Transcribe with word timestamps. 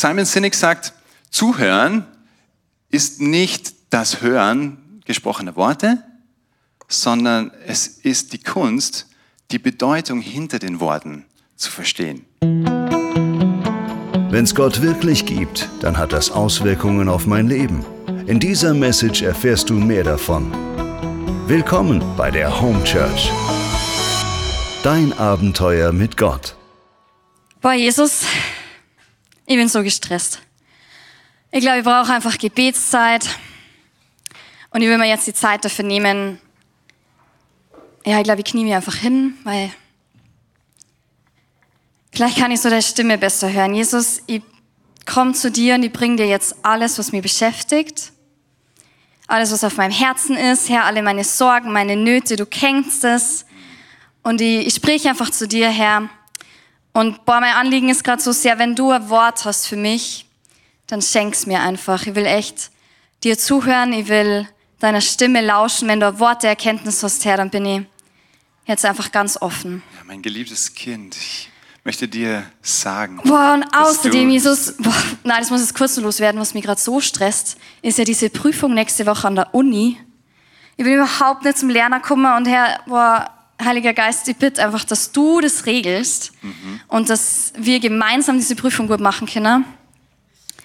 Simon 0.00 0.24
Sinek 0.24 0.54
sagt, 0.54 0.94
Zuhören 1.28 2.06
ist 2.88 3.20
nicht 3.20 3.74
das 3.90 4.22
Hören 4.22 4.78
gesprochener 5.04 5.56
Worte, 5.56 6.02
sondern 6.88 7.50
es 7.66 7.86
ist 7.86 8.32
die 8.32 8.42
Kunst, 8.42 9.08
die 9.50 9.58
Bedeutung 9.58 10.22
hinter 10.22 10.58
den 10.58 10.80
Worten 10.80 11.26
zu 11.54 11.70
verstehen. 11.70 12.24
Wenn 14.30 14.44
es 14.44 14.54
Gott 14.54 14.80
wirklich 14.80 15.26
gibt, 15.26 15.68
dann 15.82 15.98
hat 15.98 16.14
das 16.14 16.30
Auswirkungen 16.30 17.10
auf 17.10 17.26
mein 17.26 17.46
Leben. 17.46 17.84
In 18.26 18.40
dieser 18.40 18.72
Message 18.72 19.20
erfährst 19.20 19.68
du 19.68 19.74
mehr 19.74 20.04
davon. 20.04 20.50
Willkommen 21.46 22.02
bei 22.16 22.30
der 22.30 22.58
Home 22.58 22.82
Church. 22.84 23.30
Dein 24.82 25.12
Abenteuer 25.18 25.92
mit 25.92 26.16
Gott. 26.16 26.56
Boah, 27.60 27.74
Jesus, 27.74 28.24
ich 29.50 29.56
bin 29.56 29.68
so 29.68 29.82
gestresst. 29.82 30.38
Ich 31.50 31.60
glaube, 31.60 31.78
ich 31.78 31.84
brauche 31.84 32.12
einfach 32.12 32.38
Gebetszeit. 32.38 33.28
Und 34.70 34.80
ich 34.80 34.88
will 34.88 34.96
mir 34.96 35.08
jetzt 35.08 35.26
die 35.26 35.34
Zeit 35.34 35.64
dafür 35.64 35.84
nehmen. 35.84 36.40
Ja, 38.06 38.18
ich 38.18 38.22
glaube, 38.22 38.42
ich 38.42 38.44
knie 38.44 38.62
mich 38.62 38.74
einfach 38.74 38.94
hin, 38.94 39.36
weil 39.42 39.72
vielleicht 42.12 42.38
kann 42.38 42.52
ich 42.52 42.60
so 42.60 42.70
deine 42.70 42.80
Stimme 42.80 43.18
besser 43.18 43.52
hören. 43.52 43.74
Jesus, 43.74 44.22
ich 44.28 44.42
komme 45.04 45.32
zu 45.32 45.50
dir 45.50 45.74
und 45.74 45.82
ich 45.82 45.92
bringe 45.92 46.14
dir 46.14 46.28
jetzt 46.28 46.54
alles, 46.62 46.96
was 47.00 47.10
mich 47.10 47.22
beschäftigt. 47.22 48.12
Alles, 49.26 49.50
was 49.50 49.64
auf 49.64 49.76
meinem 49.76 49.90
Herzen 49.90 50.36
ist. 50.36 50.68
Herr, 50.68 50.84
alle 50.84 51.02
meine 51.02 51.24
Sorgen, 51.24 51.72
meine 51.72 51.96
Nöte, 51.96 52.36
du 52.36 52.46
kennst 52.46 53.02
es. 53.02 53.46
Und 54.22 54.40
ich, 54.40 54.68
ich 54.68 54.74
spreche 54.76 55.08
einfach 55.08 55.30
zu 55.30 55.48
dir, 55.48 55.70
Herr. 55.70 56.08
Und 56.92 57.24
boah, 57.24 57.40
mein 57.40 57.54
Anliegen 57.54 57.88
ist 57.88 58.02
gerade 58.02 58.20
so 58.20 58.32
sehr, 58.32 58.58
wenn 58.58 58.74
du 58.74 58.90
ein 58.90 59.08
Wort 59.08 59.44
hast 59.44 59.66
für 59.66 59.76
mich, 59.76 60.26
dann 60.86 61.02
schenk's 61.02 61.46
mir 61.46 61.60
einfach. 61.60 62.06
Ich 62.06 62.14
will 62.14 62.26
echt 62.26 62.70
dir 63.22 63.38
zuhören, 63.38 63.92
ich 63.92 64.08
will 64.08 64.48
deiner 64.80 65.00
Stimme 65.00 65.40
lauschen. 65.40 65.88
Wenn 65.88 66.00
du 66.00 66.08
ein 66.08 66.18
Wort 66.18 66.42
der 66.42 66.50
Erkenntnis 66.50 67.02
hast, 67.02 67.24
Herr, 67.24 67.36
dann 67.36 67.50
bin 67.50 67.64
ich 67.64 67.82
jetzt 68.66 68.84
einfach 68.84 69.12
ganz 69.12 69.40
offen. 69.40 69.82
Ja, 69.96 70.04
mein 70.04 70.22
geliebtes 70.22 70.74
Kind, 70.74 71.16
ich 71.16 71.48
möchte 71.84 72.08
dir 72.08 72.44
sagen. 72.60 73.20
Boah, 73.24 73.54
und 73.54 73.64
außerdem, 73.72 74.30
Jesus, 74.30 74.74
boah, 74.78 74.94
nein, 75.22 75.38
das 75.40 75.50
muss 75.50 75.60
jetzt 75.60 75.74
kurz 75.74 75.96
loswerden, 75.96 76.40
was 76.40 76.54
mich 76.54 76.64
gerade 76.64 76.80
so 76.80 77.00
stresst, 77.00 77.56
ist 77.82 77.98
ja 77.98 78.04
diese 78.04 78.30
Prüfung 78.30 78.74
nächste 78.74 79.06
Woche 79.06 79.28
an 79.28 79.36
der 79.36 79.54
Uni. 79.54 79.96
Ich 80.76 80.84
bin 80.84 80.94
überhaupt 80.94 81.44
nicht 81.44 81.58
zum 81.58 81.68
Lerner 81.68 82.00
gekommen 82.00 82.36
und 82.36 82.46
Herr, 82.46 82.80
boah, 82.86 83.30
Heiliger 83.64 83.92
Geist, 83.92 84.28
ich 84.28 84.36
bitte 84.36 84.64
einfach, 84.64 84.84
dass 84.84 85.12
du 85.12 85.40
das 85.40 85.66
regelst 85.66 86.32
mhm. 86.42 86.80
und 86.88 87.08
dass 87.08 87.52
wir 87.56 87.80
gemeinsam 87.80 88.38
diese 88.38 88.56
Prüfung 88.56 88.88
gut 88.88 89.00
machen 89.00 89.26
können. 89.26 89.64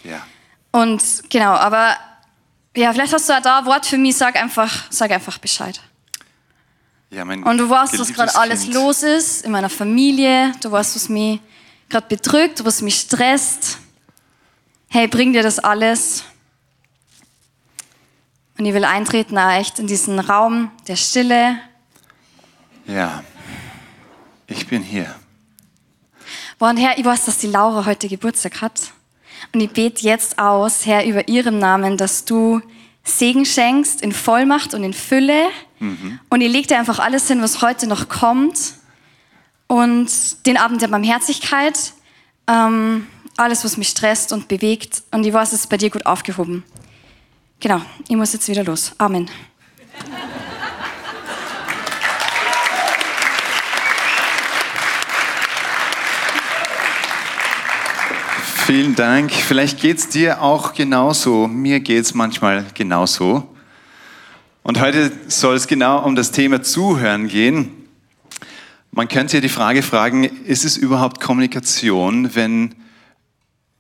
Ja. 0.04 0.26
Und 0.72 1.02
genau, 1.30 1.54
aber 1.54 1.98
ja, 2.76 2.92
vielleicht 2.94 3.14
hast 3.14 3.30
du 3.30 3.34
auch 3.34 3.42
da 3.42 3.60
ein 3.60 3.66
Wort 3.66 3.86
für 3.86 3.98
mich, 3.98 4.18
sag 4.18 4.36
einfach, 4.36 4.86
sag 4.90 5.12
einfach 5.12 5.38
Bescheid. 5.38 5.80
Ja, 7.10 7.24
mein 7.24 7.44
und 7.44 7.58
du 7.58 7.70
weißt, 7.70 7.98
was 7.98 8.14
gerade 8.14 8.36
alles 8.36 8.64
kind. 8.64 8.74
los 8.74 9.04
ist 9.04 9.46
in 9.46 9.52
meiner 9.52 9.70
Familie, 9.70 10.52
du 10.62 10.72
weißt, 10.72 10.96
was 10.96 11.08
mich 11.08 11.40
gerade 11.90 12.08
bedrückt, 12.08 12.66
was 12.66 12.82
mich 12.82 12.96
stresst. 12.96 13.78
Hey, 14.90 15.08
bring 15.08 15.34
dir 15.34 15.44
das 15.44 15.60
alles. 15.60 16.24
Und 18.58 18.66
ich 18.66 18.74
will 18.74 18.86
eintreten 18.86 19.38
auch 19.38 19.52
echt 19.52 19.80
in 19.80 19.88
diesen 19.88 20.20
Raum 20.20 20.72
der 20.88 20.96
Stille, 20.96 21.58
ja, 22.88 23.24
ich 24.48 24.68
bin 24.68 24.82
hier. 24.82 25.14
Boah, 26.58 26.70
und 26.70 26.78
Herr, 26.78 26.98
ich 26.98 27.06
weiß, 27.06 27.26
dass 27.26 27.38
die 27.40 27.48
Laura 27.48 27.86
heute 27.86 28.08
Geburtstag 28.08 28.62
hat. 28.62 28.92
Und 29.54 29.60
ich 29.60 29.72
bete 29.72 30.04
jetzt 30.04 30.40
aus, 30.40 30.86
Herr, 30.86 31.06
über 31.06 31.28
ihren 31.28 31.60
Namen, 31.60 31.98
dass 31.98 32.26
du 32.26 32.62
Segen 33.04 33.46
schenkst 33.46 34.02
in 34.02 34.12
Vollmacht 34.12 34.74
und 34.74 34.84
in 34.84 34.94
Fülle. 34.94 35.48
Mhm. 35.80 36.20
Und 36.30 36.42
ich 36.42 36.52
lege 36.52 36.68
dir 36.68 36.80
einfach 36.80 37.00
alles 37.00 37.28
hin, 37.28 37.42
was 37.42 37.62
heute 37.62 37.88
noch 37.88 38.10
kommt. 38.10 38.74
Und 39.68 40.46
den 40.46 40.58
Abend 40.58 40.82
der 40.82 40.88
Barmherzigkeit. 40.88 41.94
Ähm, 42.48 43.08
alles, 43.38 43.66
was 43.66 43.78
mich 43.78 43.90
stresst 43.90 44.32
und 44.32 44.48
bewegt. 44.48 45.04
Und 45.12 45.26
ich 45.26 45.34
weiß, 45.34 45.54
es 45.54 45.62
ist 45.62 45.70
bei 45.70 45.78
dir 45.78 45.90
gut 45.90 46.06
aufgehoben. 46.06 46.64
Genau, 47.60 47.82
ich 48.08 48.16
muss 48.16 48.34
jetzt 48.34 48.48
wieder 48.48 48.64
los. 48.64 48.94
Amen. 48.98 49.30
Vielen 58.66 58.96
Dank. 58.96 59.32
Vielleicht 59.32 59.80
geht 59.80 60.00
es 60.00 60.10
dir 60.10 60.42
auch 60.42 60.74
genauso. 60.74 61.48
Mir 61.48 61.82
geht 61.82 62.04
es 62.04 62.16
manchmal 62.16 62.66
genauso. 62.74 63.56
Und 64.64 64.82
heute 64.82 65.12
soll 65.28 65.56
es 65.56 65.68
genau 65.68 66.04
um 66.04 66.16
das 66.16 66.32
Thema 66.32 66.64
Zuhören 66.64 67.28
gehen. 67.28 67.72
Man 68.90 69.08
könnte 69.08 69.38
ja 69.38 69.42
die 69.42 69.50
Frage 69.50 69.84
fragen, 69.84 70.24
ist 70.24 70.66
es 70.66 70.78
überhaupt 70.78 71.22
Kommunikation, 71.22 72.34
wenn 72.34 72.74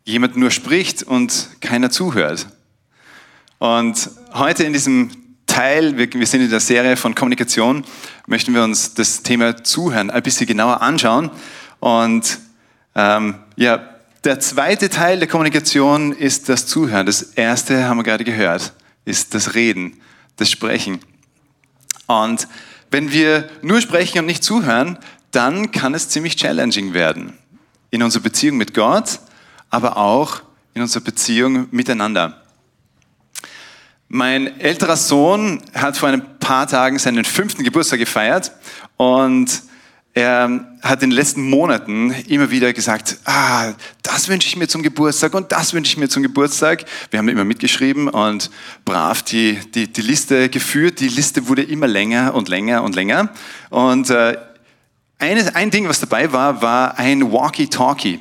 jemand 0.04 0.38
nur 0.38 0.52
spricht 0.52 1.02
und 1.02 1.50
keiner 1.62 1.90
zuhört? 1.90 2.46
Und 3.58 4.12
heute 4.36 4.66
in 4.66 4.74
diesem 4.74 5.10
Teil, 5.48 5.98
wir, 5.98 6.28
sind 6.28 6.42
in 6.42 6.52
der 6.52 6.60
Serie 6.60 6.96
von 6.96 7.16
Kommunikation, 7.16 7.86
möchten 8.28 8.54
wir 8.54 8.64
uns 8.64 8.94
das 8.94 9.24
Thema 9.24 9.64
Zuhören 9.64 10.12
ein 10.12 10.22
bisschen 10.22 10.46
genauer 10.46 10.84
anschauen. 10.84 11.32
Und 11.80 12.38
ähm, 12.94 13.40
ja, 13.56 13.95
der 14.26 14.40
zweite 14.40 14.90
Teil 14.90 15.20
der 15.20 15.28
Kommunikation 15.28 16.12
ist 16.12 16.50
das 16.50 16.66
Zuhören. 16.66 17.06
Das 17.06 17.22
erste 17.22 17.88
haben 17.88 17.98
wir 17.98 18.04
gerade 18.04 18.24
gehört, 18.24 18.74
ist 19.06 19.36
das 19.36 19.54
Reden, 19.54 20.02
das 20.38 20.50
Sprechen. 20.50 21.00
Und 22.08 22.48
wenn 22.90 23.12
wir 23.12 23.48
nur 23.62 23.82
sprechen 23.82 24.20
und 24.20 24.26
nicht 24.26 24.44
zuhören, 24.44 24.98
dann 25.30 25.72
kann 25.72 25.94
es 25.94 26.10
ziemlich 26.10 26.38
challenging 26.38 26.94
werden. 26.94 27.38
In 27.92 28.02
unserer 28.02 28.24
Beziehung 28.24 28.58
mit 28.58 28.74
Gott, 28.74 29.20
aber 29.70 29.98
auch 29.98 30.42
in 30.74 30.82
unserer 30.82 31.04
Beziehung 31.04 31.68
miteinander. 31.72 32.42
Mein 34.08 34.60
älterer 34.60 34.98
Sohn 34.98 35.62
hat 35.74 35.98
vor 35.98 36.10
ein 36.10 36.40
paar 36.40 36.68
Tagen 36.68 36.98
seinen 36.98 37.26
fünften 37.26 37.64
Geburtstag 37.64 38.00
gefeiert 38.00 38.52
und 38.98 39.62
er 40.16 40.66
hat 40.82 41.04
in 41.04 41.10
den 41.10 41.16
letzten 41.16 41.50
Monaten 41.50 42.12
immer 42.30 42.50
wieder 42.50 42.72
gesagt, 42.72 43.18
ah, 43.26 43.74
das 44.02 44.30
wünsche 44.30 44.48
ich 44.48 44.56
mir 44.56 44.70
zum 44.70 44.82
Geburtstag 44.82 45.34
und 45.34 45.52
das 45.52 45.74
wünsche 45.74 45.92
ich 45.92 45.98
mir 45.98 46.08
zum 46.08 46.24
Geburtstag. 46.24 46.86
Wir 47.12 47.20
haben 47.20 47.28
immer 47.28 47.44
mitgeschrieben 47.44 48.08
und 48.08 48.50
brav 48.86 49.24
die, 49.24 49.60
die, 49.76 49.92
die 49.92 50.02
Liste 50.02 50.48
geführt. 50.48 51.02
Die 51.02 51.10
Liste 51.10 51.50
wurde 51.50 51.64
immer 51.64 51.88
länger 51.88 52.34
und 52.34 52.48
länger 52.48 52.84
und 52.84 52.96
länger. 52.96 53.30
Und 53.70 54.10
äh, 54.10 54.38
eine, 55.20 55.54
ein 55.54 55.70
Ding, 55.70 55.90
was 55.90 56.00
dabei 56.00 56.32
war, 56.32 56.62
war 56.62 56.98
ein 56.98 57.34
Walkie-Talkie. 57.34 58.20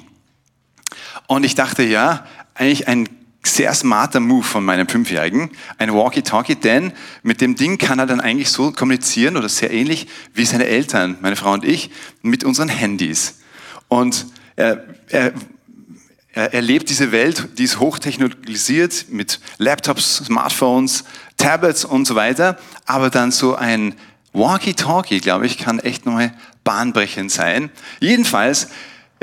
Und 1.29 1.45
ich 1.45 1.55
dachte, 1.55 1.85
ja, 1.85 2.27
eigentlich 2.55 2.89
ein 2.89 3.09
sehr 3.47 3.75
smarter 3.75 4.21
Move 4.21 4.45
von 4.45 4.65
meinem 4.65 4.89
Fünfjährigen, 4.89 5.51
ein 5.79 5.93
Walkie-Talkie, 5.93 6.57
denn 6.57 6.93
mit 7.23 7.41
dem 7.41 7.57
Ding 7.57 7.79
kann 7.79 7.99
er 7.99 8.07
dann 8.07 8.21
eigentlich 8.21 8.51
so 8.51 8.73
kommunizieren 8.73 9.37
oder 9.37 9.49
sehr 9.49 9.71
ähnlich 9.71 10.09
wie 10.33 10.45
seine 10.45 10.67
Eltern, 10.67 11.19
meine 11.21 11.37
Frau 11.37 11.53
und 11.53 11.65
ich, 11.65 11.91
mit 12.23 12.43
unseren 12.45 12.69
Handys. 12.69 13.41
Und 13.89 14.27
er, 14.57 14.85
er, 15.09 15.33
er 16.33 16.55
erlebt 16.55 16.89
diese 16.89 17.13
Welt, 17.13 17.59
die 17.59 17.65
ist 17.65 17.79
hochtechnologisiert 17.79 19.07
mit 19.11 19.41
Laptops, 19.59 20.25
Smartphones, 20.25 21.05
Tablets 21.37 21.85
und 21.85 22.07
so 22.07 22.15
weiter, 22.15 22.59
aber 22.87 23.11
dann 23.11 23.31
so 23.31 23.55
ein 23.55 23.95
Walkie-Talkie, 24.33 25.21
glaube 25.21 25.47
ich, 25.47 25.59
kann 25.59 25.79
echt 25.79 26.07
nochmal 26.07 26.35
bahnbrechend 26.65 27.31
sein. 27.31 27.71
Jedenfalls 28.01 28.69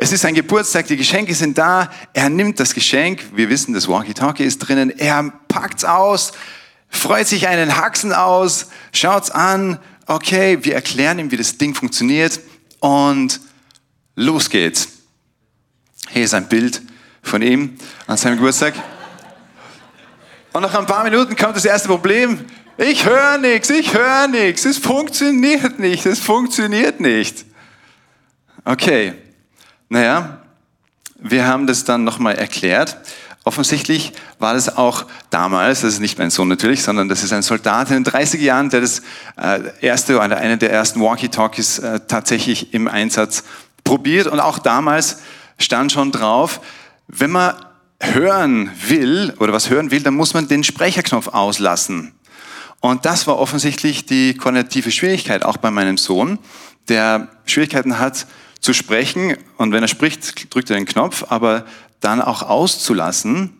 es 0.03 0.11
ist 0.11 0.25
ein 0.25 0.33
Geburtstag, 0.33 0.87
die 0.87 0.97
Geschenke 0.97 1.35
sind 1.35 1.59
da. 1.59 1.91
Er 2.13 2.27
nimmt 2.27 2.59
das 2.59 2.73
Geschenk. 2.73 3.23
Wir 3.35 3.49
wissen, 3.49 3.75
das 3.75 3.87
Walkie-Talkie 3.87 4.43
ist 4.43 4.57
drinnen. 4.57 4.89
Er 4.89 5.31
packt's 5.47 5.85
aus, 5.85 6.31
freut 6.89 7.27
sich 7.27 7.47
einen 7.47 7.77
Haxen 7.77 8.11
aus, 8.11 8.69
schaut's 8.93 9.29
an. 9.29 9.77
Okay, 10.07 10.57
wir 10.63 10.73
erklären 10.73 11.19
ihm, 11.19 11.29
wie 11.29 11.37
das 11.37 11.59
Ding 11.59 11.75
funktioniert 11.75 12.39
und 12.79 13.39
los 14.15 14.49
geht's. 14.49 14.87
Hier 16.09 16.23
ist 16.23 16.33
ein 16.33 16.49
Bild 16.49 16.81
von 17.21 17.43
ihm 17.43 17.77
an 18.07 18.17
seinem 18.17 18.37
Geburtstag. 18.37 18.73
Und 20.51 20.63
nach 20.63 20.73
ein 20.73 20.87
paar 20.87 21.03
Minuten 21.03 21.35
kommt 21.35 21.55
das 21.55 21.65
erste 21.65 21.87
Problem. 21.87 22.43
Ich 22.75 23.05
höre 23.05 23.37
nichts, 23.37 23.69
ich 23.69 23.93
höre 23.93 24.27
nichts. 24.27 24.65
Es 24.65 24.79
funktioniert 24.79 25.77
nicht, 25.77 26.07
es 26.07 26.19
funktioniert 26.19 26.99
nicht. 26.99 27.45
Okay, 28.65 29.13
naja, 29.91 30.37
wir 31.19 31.45
haben 31.45 31.67
das 31.67 31.83
dann 31.83 32.05
nochmal 32.05 32.35
erklärt. 32.35 32.95
Offensichtlich 33.43 34.13
war 34.39 34.53
das 34.53 34.77
auch 34.77 35.05
damals, 35.29 35.81
das 35.81 35.95
ist 35.95 35.99
nicht 35.99 36.17
mein 36.17 36.29
Sohn 36.29 36.47
natürlich, 36.47 36.81
sondern 36.81 37.09
das 37.09 37.23
ist 37.23 37.33
ein 37.33 37.41
Soldat 37.41 37.91
in 37.91 38.01
den 38.01 38.13
30er 38.13 38.39
Jahren, 38.39 38.69
der 38.69 38.79
das 38.79 39.01
äh, 39.35 39.59
erste 39.81 40.15
oder 40.15 40.37
einer 40.37 40.55
der 40.55 40.71
ersten 40.71 41.01
Walkie-Talkies 41.01 41.79
äh, 41.79 41.99
tatsächlich 42.07 42.73
im 42.73 42.87
Einsatz 42.87 43.43
probiert. 43.83 44.27
Und 44.27 44.39
auch 44.39 44.59
damals 44.59 45.17
stand 45.57 45.91
schon 45.91 46.13
drauf, 46.13 46.61
wenn 47.09 47.31
man 47.31 47.55
hören 47.99 48.71
will 48.87 49.33
oder 49.39 49.51
was 49.51 49.69
hören 49.69 49.91
will, 49.91 50.01
dann 50.01 50.13
muss 50.13 50.33
man 50.33 50.47
den 50.47 50.63
Sprecherknopf 50.63 51.27
auslassen. 51.27 52.13
Und 52.79 53.05
das 53.05 53.27
war 53.27 53.37
offensichtlich 53.37 54.05
die 54.05 54.35
koordinative 54.35 54.89
Schwierigkeit, 54.89 55.43
auch 55.43 55.57
bei 55.57 55.69
meinem 55.69 55.97
Sohn, 55.97 56.39
der 56.87 57.27
Schwierigkeiten 57.45 57.99
hat 57.99 58.25
zu 58.61 58.73
sprechen 58.73 59.35
und 59.57 59.73
wenn 59.73 59.83
er 59.83 59.87
spricht, 59.87 60.53
drückt 60.53 60.69
er 60.69 60.77
den 60.77 60.85
Knopf, 60.85 61.25
aber 61.29 61.65
dann 61.99 62.21
auch 62.21 62.43
auszulassen, 62.43 63.57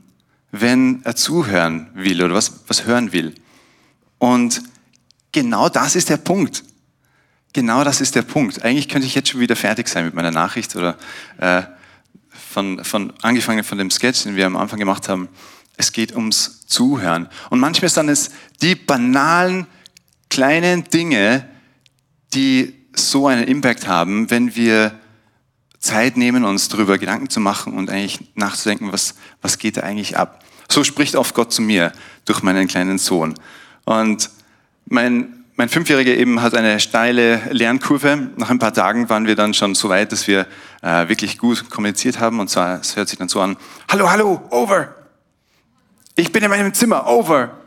wenn 0.52 1.02
er 1.04 1.16
zuhören 1.16 1.90
will 1.94 2.24
oder 2.24 2.36
was, 2.36 2.62
was 2.68 2.86
hören 2.86 3.12
will. 3.12 3.36
Und 4.20 4.62
genau 5.32 5.70
das 5.70 5.96
ist 5.96 6.10
der 6.10 6.18
Punkt. 6.18 6.64
Genau 7.54 7.84
das 7.84 8.00
ist 8.00 8.16
der 8.16 8.22
Punkt. 8.22 8.64
Eigentlich 8.64 8.88
könnte 8.88 9.08
ich 9.08 9.16
jetzt 9.16 9.30
schon 9.30 9.42
wieder 9.42 9.56
fertig 9.56 9.88
sein 9.88 10.06
mit 10.06 10.14
meiner 10.14 10.32
Nachricht 10.32 10.76
oder 10.76 10.98
äh, 11.38 11.64
von, 12.30 12.84
von 12.84 13.14
angefangen 13.22 13.64
von 13.64 13.78
dem 13.78 13.90
Sketch, 13.90 14.24
den 14.24 14.36
wir 14.36 14.46
am 14.46 14.56
Anfang 14.56 14.80
gemacht 14.80 15.10
haben. 15.10 15.30
Es 15.78 15.92
geht 15.92 16.16
ums 16.16 16.66
Zuhören. 16.68 17.28
Und 17.50 17.60
manchmal 17.60 17.90
sind 17.90 18.10
es 18.10 18.30
die 18.62 18.76
banalen, 18.76 19.68
kleinen 20.30 20.84
Dinge, 20.86 21.48
die 22.34 22.81
so 22.94 23.28
einen 23.28 23.44
Impact 23.44 23.88
haben, 23.88 24.30
wenn 24.30 24.56
wir 24.56 24.94
Zeit 25.80 26.16
nehmen, 26.16 26.46
uns 26.46 26.70
darüber 26.70 26.98
Gedanken 26.98 27.30
zu 27.30 27.40
machen 27.40 27.74
und 27.74 27.90
eigentlich 27.90 28.20
nachzudenken, 28.36 28.92
was, 28.92 29.16
was 29.42 29.58
geht 29.58 29.78
da 29.78 29.82
eigentlich 29.82 30.18
ab. 30.18 30.44
So 30.70 30.84
spricht 30.84 31.16
oft 31.16 31.34
Gott 31.34 31.52
zu 31.52 31.62
mir 31.62 31.92
durch 32.26 32.44
meinen 32.44 32.68
kleinen 32.68 32.98
Sohn. 32.98 33.34
Und 33.84 34.30
mein, 34.86 35.44
mein 35.56 35.70
Fünfjähriger 35.70 36.16
eben 36.16 36.42
hat 36.42 36.54
eine 36.54 36.80
steile 36.80 37.42
Lernkurve. 37.52 38.30
Nach 38.38 38.50
ein 38.50 38.60
paar 38.60 38.74
Tagen 38.74 39.10
waren 39.10 39.26
wir 39.26 39.36
dann 39.36 39.54
schon 39.54 39.76
so 39.76 39.90
weit, 39.90 40.12
dass 40.12 40.28
wir 40.28 40.46
äh, 40.82 41.10
wirklich 41.10 41.38
gut 41.40 41.70
kommuniziert 41.70 42.20
haben. 42.20 42.40
Und 42.40 42.50
zwar, 42.50 42.80
es 42.80 42.96
hört 42.96 43.10
sich 43.10 43.18
dann 43.18 43.28
so 43.28 43.42
an, 43.42 43.58
hallo, 43.90 44.10
hallo, 44.10 44.42
over. 44.52 44.96
Ich 46.16 46.32
bin 46.32 46.44
in 46.44 46.50
meinem 46.50 46.74
Zimmer, 46.74 47.08
over. 47.08 47.58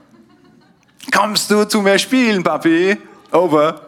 Kommst 1.12 1.50
du 1.50 1.64
zu 1.64 1.82
mir 1.82 1.98
spielen, 1.98 2.42
Papi? 2.42 2.96
Over. 3.32 3.83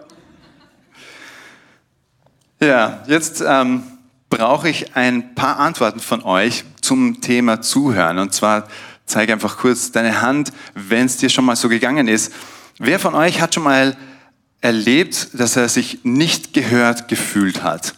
Ja, 2.59 3.03
jetzt 3.07 3.43
ähm, 3.47 3.83
brauche 4.31 4.71
ich 4.71 4.97
ein 4.97 5.35
paar 5.35 5.59
Antworten 5.59 6.01
von 6.01 6.23
euch 6.23 6.65
zum 6.81 7.21
Thema 7.21 7.61
Zuhören. 7.61 8.19
Und 8.19 8.33
zwar 8.33 8.67
zeige 9.05 9.35
einfach 9.35 9.59
kurz 9.59 9.93
deine 9.93 10.23
Hand, 10.23 10.53
wenn 10.75 11.05
es 11.05 11.19
dir 11.19 11.29
schon 11.29 11.45
mal 11.45 11.57
so 11.57 11.69
gegangen 11.69 12.09
ist. 12.09 12.33
Wer 12.79 12.99
von 12.99 13.15
euch 13.15 13.43
hat 13.43 13.55
schon 13.55 13.65
mal 13.65 13.95
erlebt, 14.63 15.29
dass 15.35 15.57
er 15.57 15.69
sich 15.69 16.01
nicht 16.03 16.55
gehört 16.55 17.09
gefühlt 17.09 17.63
hat? 17.63 17.95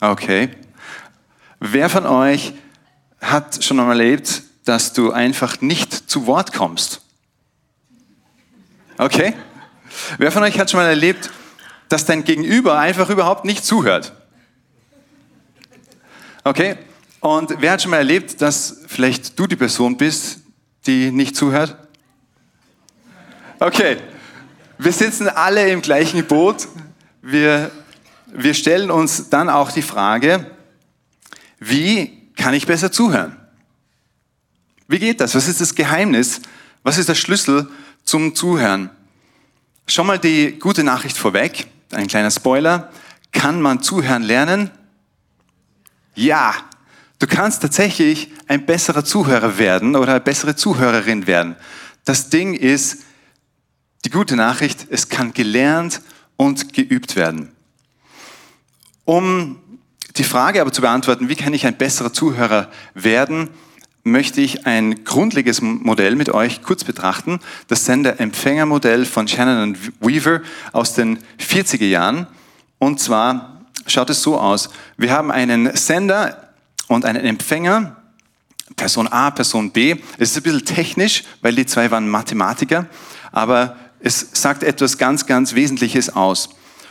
Okay. 0.00 0.50
Wer 1.60 1.88
von 1.88 2.06
euch 2.06 2.54
hat 3.20 3.64
schon 3.64 3.78
einmal 3.78 4.00
erlebt, 4.00 4.42
dass 4.64 4.92
du 4.92 5.12
einfach 5.12 5.60
nicht 5.60 5.92
zu 6.10 6.26
Wort 6.26 6.52
kommst? 6.52 7.02
Okay. 8.98 9.34
Wer 10.18 10.32
von 10.32 10.42
euch 10.42 10.58
hat 10.58 10.72
schon 10.72 10.80
mal 10.80 10.88
erlebt, 10.88 11.30
dass 11.88 12.04
dein 12.04 12.24
Gegenüber 12.24 12.78
einfach 12.78 13.10
überhaupt 13.10 13.44
nicht 13.44 13.64
zuhört? 13.64 14.12
Okay. 16.44 16.76
Und 17.20 17.54
wer 17.60 17.72
hat 17.72 17.82
schon 17.82 17.90
mal 17.90 17.98
erlebt, 17.98 18.42
dass 18.42 18.82
vielleicht 18.86 19.38
du 19.38 19.46
die 19.46 19.56
Person 19.56 19.96
bist, 19.96 20.40
die 20.86 21.10
nicht 21.10 21.36
zuhört? 21.36 21.76
Okay. 23.58 23.96
Wir 24.76 24.92
sitzen 24.92 25.28
alle 25.28 25.70
im 25.70 25.80
gleichen 25.80 26.26
Boot. 26.26 26.68
Wir, 27.22 27.70
wir 28.26 28.52
stellen 28.52 28.90
uns 28.90 29.30
dann 29.30 29.48
auch 29.48 29.70
die 29.72 29.82
Frage, 29.82 30.50
wie 31.58 32.30
kann 32.36 32.52
ich 32.52 32.66
besser 32.66 32.92
zuhören? 32.92 33.36
Wie 34.86 34.98
geht 34.98 35.20
das? 35.20 35.34
Was 35.34 35.48
ist 35.48 35.60
das 35.60 35.74
Geheimnis? 35.74 36.42
Was 36.82 36.98
ist 36.98 37.08
der 37.08 37.14
Schlüssel 37.14 37.68
zum 38.04 38.34
Zuhören? 38.34 38.90
Schon 39.86 40.06
mal 40.06 40.18
die 40.18 40.58
gute 40.58 40.84
Nachricht 40.84 41.16
vorweg, 41.16 41.66
ein 41.94 42.06
kleiner 42.06 42.30
Spoiler. 42.30 42.90
Kann 43.32 43.60
man 43.60 43.82
zuhören 43.82 44.22
lernen? 44.22 44.70
Ja, 46.14 46.54
du 47.18 47.26
kannst 47.26 47.62
tatsächlich 47.62 48.30
ein 48.46 48.66
besserer 48.66 49.04
Zuhörer 49.04 49.58
werden 49.58 49.96
oder 49.96 50.12
eine 50.12 50.20
bessere 50.20 50.56
Zuhörerin 50.56 51.26
werden. 51.26 51.56
Das 52.04 52.30
Ding 52.30 52.54
ist, 52.54 53.02
die 54.04 54.10
gute 54.10 54.36
Nachricht, 54.36 54.86
es 54.90 55.08
kann 55.08 55.32
gelernt 55.32 56.02
und 56.36 56.72
geübt 56.72 57.16
werden. 57.16 57.52
Um 59.04 59.60
die 60.16 60.24
Frage 60.24 60.60
aber 60.60 60.72
zu 60.72 60.82
beantworten, 60.82 61.28
wie 61.28 61.36
kann 61.36 61.54
ich 61.54 61.66
ein 61.66 61.76
besserer 61.76 62.12
Zuhörer 62.12 62.70
werden, 62.94 63.50
möchte 64.04 64.42
ich 64.42 64.66
ein 64.66 65.04
grundlegendes 65.04 65.62
Modell 65.62 66.14
mit 66.14 66.28
euch 66.28 66.62
kurz 66.62 66.84
betrachten. 66.84 67.40
Das 67.68 67.86
Sender-Empfänger-Modell 67.86 69.06
von 69.06 69.26
Shannon 69.26 69.62
und 69.62 69.78
Weaver 70.00 70.42
aus 70.72 70.94
den 70.94 71.18
40er 71.40 71.86
Jahren. 71.86 72.26
Und 72.78 73.00
zwar 73.00 73.62
schaut 73.86 74.10
es 74.10 74.22
so 74.22 74.38
aus. 74.38 74.68
Wir 74.98 75.10
haben 75.10 75.30
einen 75.30 75.74
Sender 75.74 76.52
und 76.88 77.06
einen 77.06 77.24
Empfänger, 77.24 77.96
Person 78.76 79.08
A, 79.08 79.30
Person 79.30 79.70
B. 79.70 79.96
Es 80.18 80.30
ist 80.30 80.36
ein 80.36 80.42
bisschen 80.42 80.64
technisch, 80.64 81.24
weil 81.40 81.54
die 81.54 81.66
zwei 81.66 81.90
waren 81.90 82.08
Mathematiker, 82.08 82.86
aber 83.32 83.76
es 84.00 84.28
sagt 84.34 84.62
etwas 84.62 84.98
ganz, 84.98 85.24
ganz 85.24 85.54
Wesentliches 85.54 86.14
aus. 86.14 86.50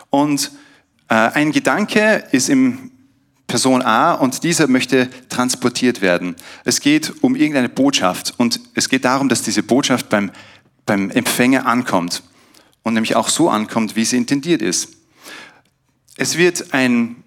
Und 0.10 0.52
äh, 1.10 1.14
ein 1.14 1.52
Gedanke 1.52 2.24
ist 2.32 2.50
im 2.50 2.92
Person 3.48 3.82
A 3.82 4.14
und 4.14 4.44
dieser 4.44 4.68
möchte 4.68 5.10
transportiert 5.30 6.02
werden. 6.02 6.36
Es 6.64 6.80
geht 6.80 7.14
um 7.22 7.36
irgendeine 7.36 7.70
Botschaft 7.70 8.34
und 8.38 8.60
es 8.74 8.90
geht 8.90 9.06
darum, 9.06 9.30
dass 9.30 9.44
diese 9.44 9.64
Botschaft 9.64 10.10
beim, 10.10 10.32
beim 10.86 11.10
Empfänger 11.12 11.66
ankommt 11.66 12.24
und 12.84 12.94
nämlich 12.94 13.16
auch 13.16 13.30
so 13.30 13.50
ankommt, 13.50 13.96
wie 13.96 14.06
sie 14.06 14.18
intendiert 14.18 14.62
ist. 14.62 14.90
Es 16.16 16.38
wird 16.38 16.74
ein, 16.74 17.24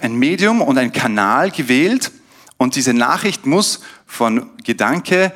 ein 0.00 0.14
Medium 0.14 0.62
und 0.62 0.78
ein 0.78 0.92
Kanal 0.92 1.50
gewählt 1.50 2.12
und 2.56 2.76
diese 2.76 2.94
Nachricht 2.94 3.46
muss 3.46 3.80
von 4.06 4.50
Gedanke 4.64 5.32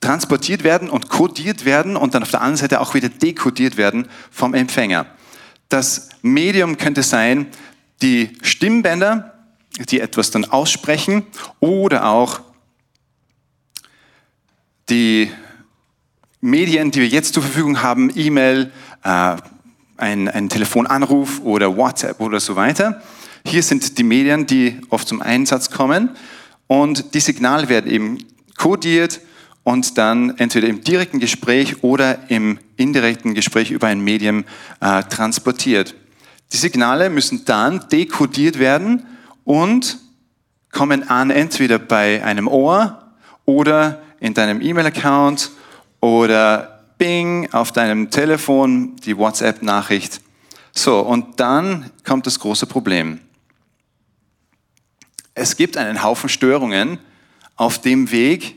transportiert 0.00 0.64
werden 0.64 0.90
und 0.90 1.08
kodiert 1.08 1.64
werden 1.64 1.96
und 1.96 2.14
dann 2.14 2.22
auf 2.22 2.30
der 2.30 2.40
anderen 2.40 2.56
Seite 2.56 2.80
auch 2.80 2.94
wieder 2.94 3.08
dekodiert 3.08 3.76
werden 3.76 4.08
vom 4.30 4.52
Empfänger. 4.52 5.06
Das 5.68 6.10
Medium 6.20 6.76
könnte 6.76 7.02
sein 7.02 7.46
die 8.02 8.36
Stimmbänder, 8.42 9.31
die 9.78 10.00
etwas 10.00 10.30
dann 10.30 10.44
aussprechen 10.44 11.26
oder 11.60 12.06
auch 12.06 12.40
die 14.88 15.30
Medien, 16.40 16.90
die 16.90 17.00
wir 17.00 17.08
jetzt 17.08 17.34
zur 17.34 17.42
Verfügung 17.42 17.82
haben, 17.82 18.10
E-Mail, 18.14 18.72
äh, 19.04 19.36
ein, 19.96 20.28
ein 20.28 20.48
Telefonanruf 20.48 21.40
oder 21.40 21.76
WhatsApp 21.76 22.20
oder 22.20 22.40
so 22.40 22.56
weiter. 22.56 23.00
Hier 23.46 23.62
sind 23.62 23.98
die 23.98 24.02
Medien, 24.02 24.46
die 24.46 24.80
oft 24.90 25.06
zum 25.06 25.22
Einsatz 25.22 25.70
kommen 25.70 26.10
und 26.66 27.14
die 27.14 27.20
Signale 27.20 27.68
werden 27.68 27.90
eben 27.90 28.18
kodiert 28.56 29.20
und 29.62 29.96
dann 29.98 30.36
entweder 30.38 30.68
im 30.68 30.82
direkten 30.82 31.20
Gespräch 31.20 31.82
oder 31.82 32.30
im 32.30 32.58
indirekten 32.76 33.34
Gespräch 33.34 33.70
über 33.70 33.86
ein 33.86 34.00
Medium 34.00 34.44
äh, 34.80 35.02
transportiert. 35.04 35.94
Die 36.52 36.56
Signale 36.56 37.08
müssen 37.08 37.44
dann 37.44 37.88
dekodiert 37.90 38.58
werden 38.58 39.04
und 39.44 39.98
kommen 40.70 41.08
an 41.08 41.30
entweder 41.30 41.78
bei 41.78 42.24
einem 42.24 42.48
Ohr 42.48 43.02
oder 43.44 44.02
in 44.20 44.34
deinem 44.34 44.60
E-Mail-Account 44.60 45.50
oder 46.00 46.84
Bing 46.98 47.52
auf 47.52 47.72
deinem 47.72 48.10
Telefon, 48.10 48.96
die 49.04 49.16
WhatsApp-Nachricht. 49.16 50.20
So, 50.72 51.00
und 51.00 51.40
dann 51.40 51.90
kommt 52.04 52.26
das 52.26 52.38
große 52.38 52.66
Problem. 52.66 53.20
Es 55.34 55.56
gibt 55.56 55.76
einen 55.76 56.02
Haufen 56.02 56.28
Störungen 56.28 56.98
auf 57.56 57.80
dem 57.80 58.10
Weg 58.10 58.56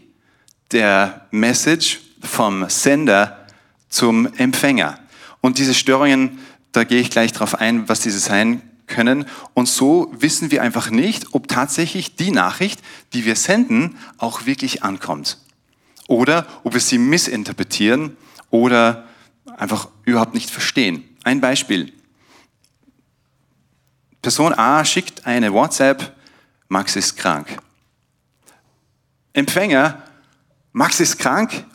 der 0.71 1.27
Message 1.31 2.01
vom 2.21 2.69
Sender 2.69 3.45
zum 3.89 4.27
Empfänger. 4.37 4.99
Und 5.41 5.57
diese 5.57 5.73
Störungen, 5.73 6.39
da 6.71 6.83
gehe 6.83 6.99
ich 6.99 7.09
gleich 7.09 7.31
darauf 7.31 7.55
ein, 7.55 7.87
was 7.87 7.99
diese 8.01 8.19
sein 8.19 8.61
können. 8.87 9.25
Und 9.53 9.67
so 9.67 10.11
wissen 10.17 10.51
wir 10.51 10.61
einfach 10.61 10.89
nicht, 10.89 11.33
ob 11.33 11.47
tatsächlich 11.47 12.15
die 12.15 12.31
Nachricht, 12.31 12.81
die 13.13 13.25
wir 13.25 13.35
senden, 13.35 13.97
auch 14.17 14.45
wirklich 14.45 14.83
ankommt. 14.83 15.39
Oder 16.07 16.45
ob 16.63 16.73
wir 16.73 16.81
sie 16.81 16.97
missinterpretieren 16.97 18.15
oder 18.49 19.05
einfach 19.57 19.89
überhaupt 20.03 20.33
nicht 20.33 20.49
verstehen. 20.49 21.03
Ein 21.23 21.41
Beispiel. 21.41 21.91
Person 24.21 24.53
A 24.53 24.83
schickt 24.85 25.25
eine 25.25 25.53
WhatsApp, 25.53 26.15
Max 26.67 26.95
ist 26.95 27.17
krank. 27.17 27.57
Empfänger, 29.33 30.01
Max 30.71 30.99
ist 30.99 31.19
krank, 31.19 31.65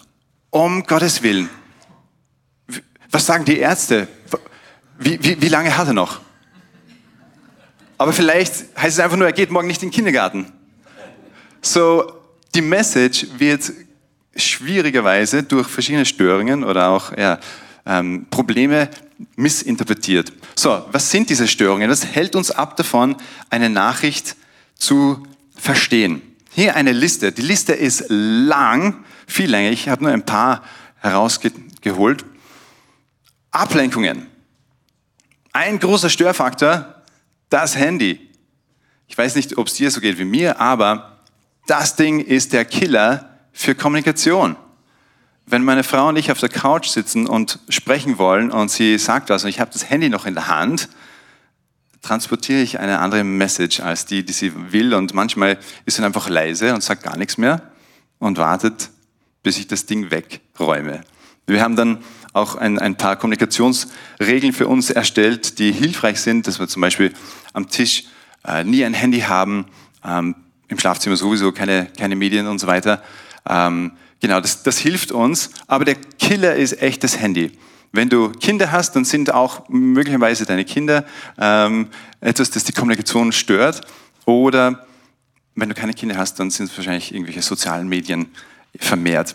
um 0.50 0.82
Gottes 0.84 1.22
Willen. 1.22 1.48
Was 3.10 3.26
sagen 3.26 3.44
die 3.44 3.58
Ärzte? 3.58 4.08
Wie, 4.98 5.22
wie, 5.22 5.40
wie 5.40 5.48
lange 5.48 5.76
hat 5.76 5.88
er 5.88 5.92
noch? 5.92 6.20
Aber 8.00 8.14
vielleicht 8.14 8.54
heißt 8.78 8.96
es 8.96 9.04
einfach 9.04 9.18
nur, 9.18 9.26
er 9.26 9.34
geht 9.34 9.50
morgen 9.50 9.66
nicht 9.66 9.82
in 9.82 9.90
den 9.90 9.94
Kindergarten. 9.94 10.46
So, 11.60 12.10
die 12.54 12.62
Message 12.62 13.26
wird 13.36 13.70
schwierigerweise 14.34 15.42
durch 15.42 15.68
verschiedene 15.68 16.06
Störungen 16.06 16.64
oder 16.64 16.88
auch 16.88 17.14
ja, 17.14 17.38
ähm, 17.84 18.26
Probleme 18.30 18.88
missinterpretiert. 19.36 20.32
So, 20.56 20.82
was 20.90 21.10
sind 21.10 21.28
diese 21.28 21.46
Störungen? 21.46 21.90
Was 21.90 22.06
hält 22.06 22.36
uns 22.36 22.50
ab 22.50 22.74
davon, 22.78 23.16
eine 23.50 23.68
Nachricht 23.68 24.34
zu 24.76 25.22
verstehen? 25.54 26.22
Hier 26.52 26.76
eine 26.76 26.92
Liste. 26.92 27.32
Die 27.32 27.42
Liste 27.42 27.74
ist 27.74 28.06
lang, 28.08 29.04
viel 29.26 29.50
länger. 29.50 29.72
Ich 29.72 29.90
habe 29.90 30.04
nur 30.04 30.12
ein 30.14 30.24
paar 30.24 30.64
herausgeholt. 31.00 32.24
Ablenkungen. 33.50 34.26
Ein 35.52 35.78
großer 35.78 36.08
Störfaktor, 36.08 36.99
das 37.50 37.76
Handy. 37.76 38.30
Ich 39.06 39.18
weiß 39.18 39.34
nicht, 39.34 39.58
ob 39.58 39.66
es 39.66 39.74
dir 39.74 39.90
so 39.90 40.00
geht 40.00 40.18
wie 40.18 40.24
mir, 40.24 40.60
aber 40.60 41.18
das 41.66 41.96
Ding 41.96 42.20
ist 42.20 42.52
der 42.52 42.64
Killer 42.64 43.28
für 43.52 43.74
Kommunikation. 43.74 44.56
Wenn 45.46 45.64
meine 45.64 45.82
Frau 45.82 46.08
und 46.08 46.16
ich 46.16 46.30
auf 46.30 46.38
der 46.38 46.48
Couch 46.48 46.88
sitzen 46.88 47.26
und 47.26 47.58
sprechen 47.68 48.18
wollen 48.18 48.50
und 48.52 48.70
sie 48.70 48.98
sagt 48.98 49.30
was 49.30 49.42
und 49.42 49.50
ich 49.50 49.60
habe 49.60 49.72
das 49.72 49.90
Handy 49.90 50.08
noch 50.08 50.26
in 50.26 50.34
der 50.34 50.46
Hand, 50.46 50.88
transportiere 52.02 52.62
ich 52.62 52.78
eine 52.78 53.00
andere 53.00 53.24
Message 53.24 53.80
als 53.80 54.06
die, 54.06 54.24
die 54.24 54.32
sie 54.32 54.72
will 54.72 54.94
und 54.94 55.12
manchmal 55.12 55.58
ist 55.84 55.96
sie 55.96 56.04
einfach 56.04 56.28
leise 56.28 56.72
und 56.72 56.82
sagt 56.82 57.02
gar 57.02 57.16
nichts 57.16 57.36
mehr 57.36 57.62
und 58.20 58.38
wartet, 58.38 58.90
bis 59.42 59.58
ich 59.58 59.66
das 59.66 59.86
Ding 59.86 60.10
wegräume. 60.10 61.02
Wir 61.46 61.62
haben 61.62 61.74
dann 61.74 61.98
auch 62.32 62.54
ein, 62.54 62.78
ein 62.78 62.96
paar 62.96 63.16
Kommunikationsregeln 63.16 64.52
für 64.52 64.68
uns 64.68 64.90
erstellt, 64.90 65.58
die 65.58 65.72
hilfreich 65.72 66.20
sind, 66.20 66.46
dass 66.46 66.60
wir 66.60 66.68
zum 66.68 66.82
Beispiel 66.82 67.12
am 67.52 67.68
Tisch 67.68 68.04
äh, 68.46 68.64
nie 68.64 68.84
ein 68.84 68.94
Handy 68.94 69.20
haben, 69.20 69.66
ähm, 70.04 70.34
im 70.68 70.78
Schlafzimmer 70.78 71.16
sowieso 71.16 71.52
keine, 71.52 71.86
keine 71.98 72.16
Medien 72.16 72.46
und 72.46 72.58
so 72.58 72.66
weiter. 72.66 73.02
Ähm, 73.48 73.92
genau, 74.20 74.40
das, 74.40 74.62
das 74.62 74.78
hilft 74.78 75.12
uns, 75.12 75.50
aber 75.66 75.84
der 75.84 75.96
Killer 75.96 76.54
ist 76.54 76.80
echt 76.80 77.02
das 77.02 77.18
Handy. 77.18 77.52
Wenn 77.92 78.08
du 78.08 78.30
Kinder 78.30 78.70
hast, 78.70 78.94
dann 78.94 79.04
sind 79.04 79.34
auch 79.34 79.68
möglicherweise 79.68 80.46
deine 80.46 80.64
Kinder 80.64 81.04
ähm, 81.38 81.88
etwas, 82.20 82.50
das 82.50 82.62
die 82.62 82.72
Kommunikation 82.72 83.32
stört. 83.32 83.80
Oder 84.26 84.86
wenn 85.56 85.68
du 85.68 85.74
keine 85.74 85.92
Kinder 85.92 86.16
hast, 86.16 86.38
dann 86.38 86.50
sind 86.50 86.70
es 86.70 86.76
wahrscheinlich 86.76 87.12
irgendwelche 87.12 87.42
sozialen 87.42 87.88
Medien 87.88 88.30
vermehrt. 88.78 89.34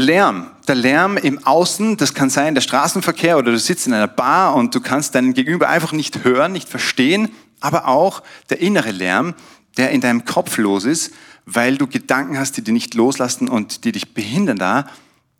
Lärm, 0.00 0.50
der 0.66 0.74
Lärm 0.74 1.16
im 1.16 1.44
Außen, 1.46 1.96
das 1.96 2.14
kann 2.14 2.30
sein 2.30 2.54
der 2.54 2.62
Straßenverkehr 2.62 3.38
oder 3.38 3.52
du 3.52 3.58
sitzt 3.58 3.86
in 3.86 3.92
einer 3.92 4.08
Bar 4.08 4.54
und 4.54 4.74
du 4.74 4.80
kannst 4.80 5.14
deinen 5.14 5.34
Gegenüber 5.34 5.68
einfach 5.68 5.92
nicht 5.92 6.24
hören, 6.24 6.52
nicht 6.52 6.68
verstehen, 6.68 7.30
aber 7.60 7.86
auch 7.86 8.22
der 8.48 8.60
innere 8.60 8.90
Lärm, 8.90 9.34
der 9.76 9.90
in 9.90 10.00
deinem 10.00 10.24
Kopf 10.24 10.56
los 10.58 10.84
ist, 10.84 11.12
weil 11.46 11.76
du 11.76 11.86
Gedanken 11.86 12.38
hast, 12.38 12.56
die 12.56 12.62
dich 12.62 12.72
nicht 12.72 12.94
loslassen 12.94 13.48
und 13.48 13.84
die 13.84 13.92
dich 13.92 14.14
behindern 14.14 14.58
da, 14.58 14.86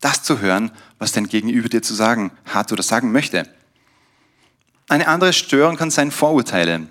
das 0.01 0.23
zu 0.23 0.41
hören, 0.41 0.71
was 0.99 1.13
dein 1.13 1.29
Gegenüber 1.29 1.69
dir 1.69 1.83
zu 1.83 1.95
sagen 1.95 2.31
hat 2.47 2.73
oder 2.73 2.83
sagen 2.83 3.13
möchte. 3.13 3.49
Eine 4.89 5.09
andere 5.09 5.33
Störung 5.33 5.77
kann 5.77 5.91
sein 5.91 6.11
Vorurteile. 6.11 6.89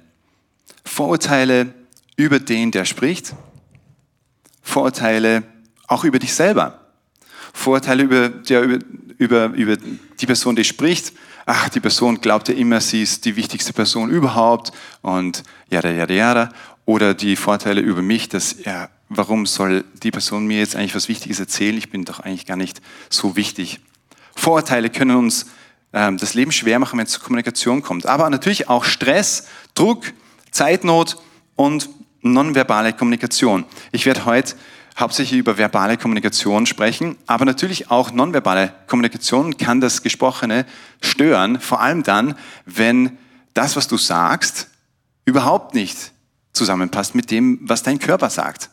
Vorurteile 0.86 1.74
über 2.16 2.40
den, 2.40 2.72
der 2.72 2.86
spricht. 2.86 3.34
Vorurteile 4.62 5.44
auch 5.88 6.04
über 6.04 6.20
dich 6.20 6.34
selber. 6.34 6.79
Vorurteile 7.54 8.04
über, 8.04 8.30
der, 8.30 8.64
über, 8.64 8.80
über, 9.18 9.46
über 9.48 9.78
die 9.78 10.26
Person, 10.26 10.56
die 10.56 10.64
spricht. 10.64 11.14
Ach, 11.46 11.70
die 11.70 11.80
Person 11.80 12.22
glaubt 12.22 12.48
ja 12.48 12.54
immer, 12.54 12.80
sie 12.80 13.02
ist 13.02 13.26
die 13.26 13.36
wichtigste 13.36 13.74
Person 13.74 14.10
überhaupt 14.10 14.72
und 15.02 15.44
jada, 15.70 15.90
jada, 15.90 16.14
jada. 16.14 16.50
Oder 16.86 17.14
die 17.14 17.36
Vorteile 17.36 17.82
über 17.82 18.02
mich, 18.02 18.30
dass, 18.30 18.64
ja, 18.64 18.90
warum 19.10 19.46
soll 19.46 19.84
die 20.04 20.12
Person 20.12 20.48
mir 20.48 20.60
jetzt 20.60 20.76
eigentlich 20.76 20.96
was 20.96 21.10
Wichtiges 21.10 21.40
erzählen? 21.40 21.78
Ich 21.78 21.90
bin 21.90 22.06
doch 22.06 22.20
eigentlich 22.20 22.46
gar 22.46 22.58
nicht 22.58 22.82
so 23.10 23.36
wichtig. 23.36 23.80
Vorurteile 24.36 24.90
können 24.90 25.16
uns 25.16 25.48
ähm, 25.94 26.18
das 26.18 26.34
Leben 26.34 26.52
schwer 26.52 26.80
machen, 26.80 26.98
wenn 26.98 27.06
es 27.06 27.12
zur 27.12 27.24
Kommunikation 27.24 27.82
kommt. 27.82 28.06
Aber 28.06 28.30
natürlich 28.30 28.70
auch 28.70 28.86
Stress, 28.86 29.48
Druck, 29.74 30.14
Zeitnot 30.52 31.18
und 31.56 31.90
nonverbale 32.22 32.94
Kommunikation. 32.94 33.66
Ich 33.92 34.06
werde 34.06 34.26
heute 34.26 34.56
hauptsächlich 35.00 35.40
über 35.40 35.58
verbale 35.58 35.98
Kommunikation 35.98 36.66
sprechen, 36.66 37.18
aber 37.26 37.46
natürlich 37.46 37.90
auch 37.90 38.12
nonverbale 38.12 38.74
Kommunikation 38.88 39.58
kann 39.58 39.80
das 39.80 40.04
Gesprochene 40.04 40.66
stören, 41.02 41.62
vor 41.62 41.80
allem 41.80 42.04
dann, 42.04 42.36
wenn 42.66 43.18
das, 43.54 43.76
was 43.76 43.88
du 43.88 43.98
sagst, 43.98 44.68
überhaupt 45.26 45.74
nicht 45.74 46.12
zusammenpasst 46.52 47.16
mit 47.16 47.32
dem, 47.32 47.60
was 47.62 47.84
dein 47.84 48.00
Körper 48.00 48.30
sagt. 48.30 48.70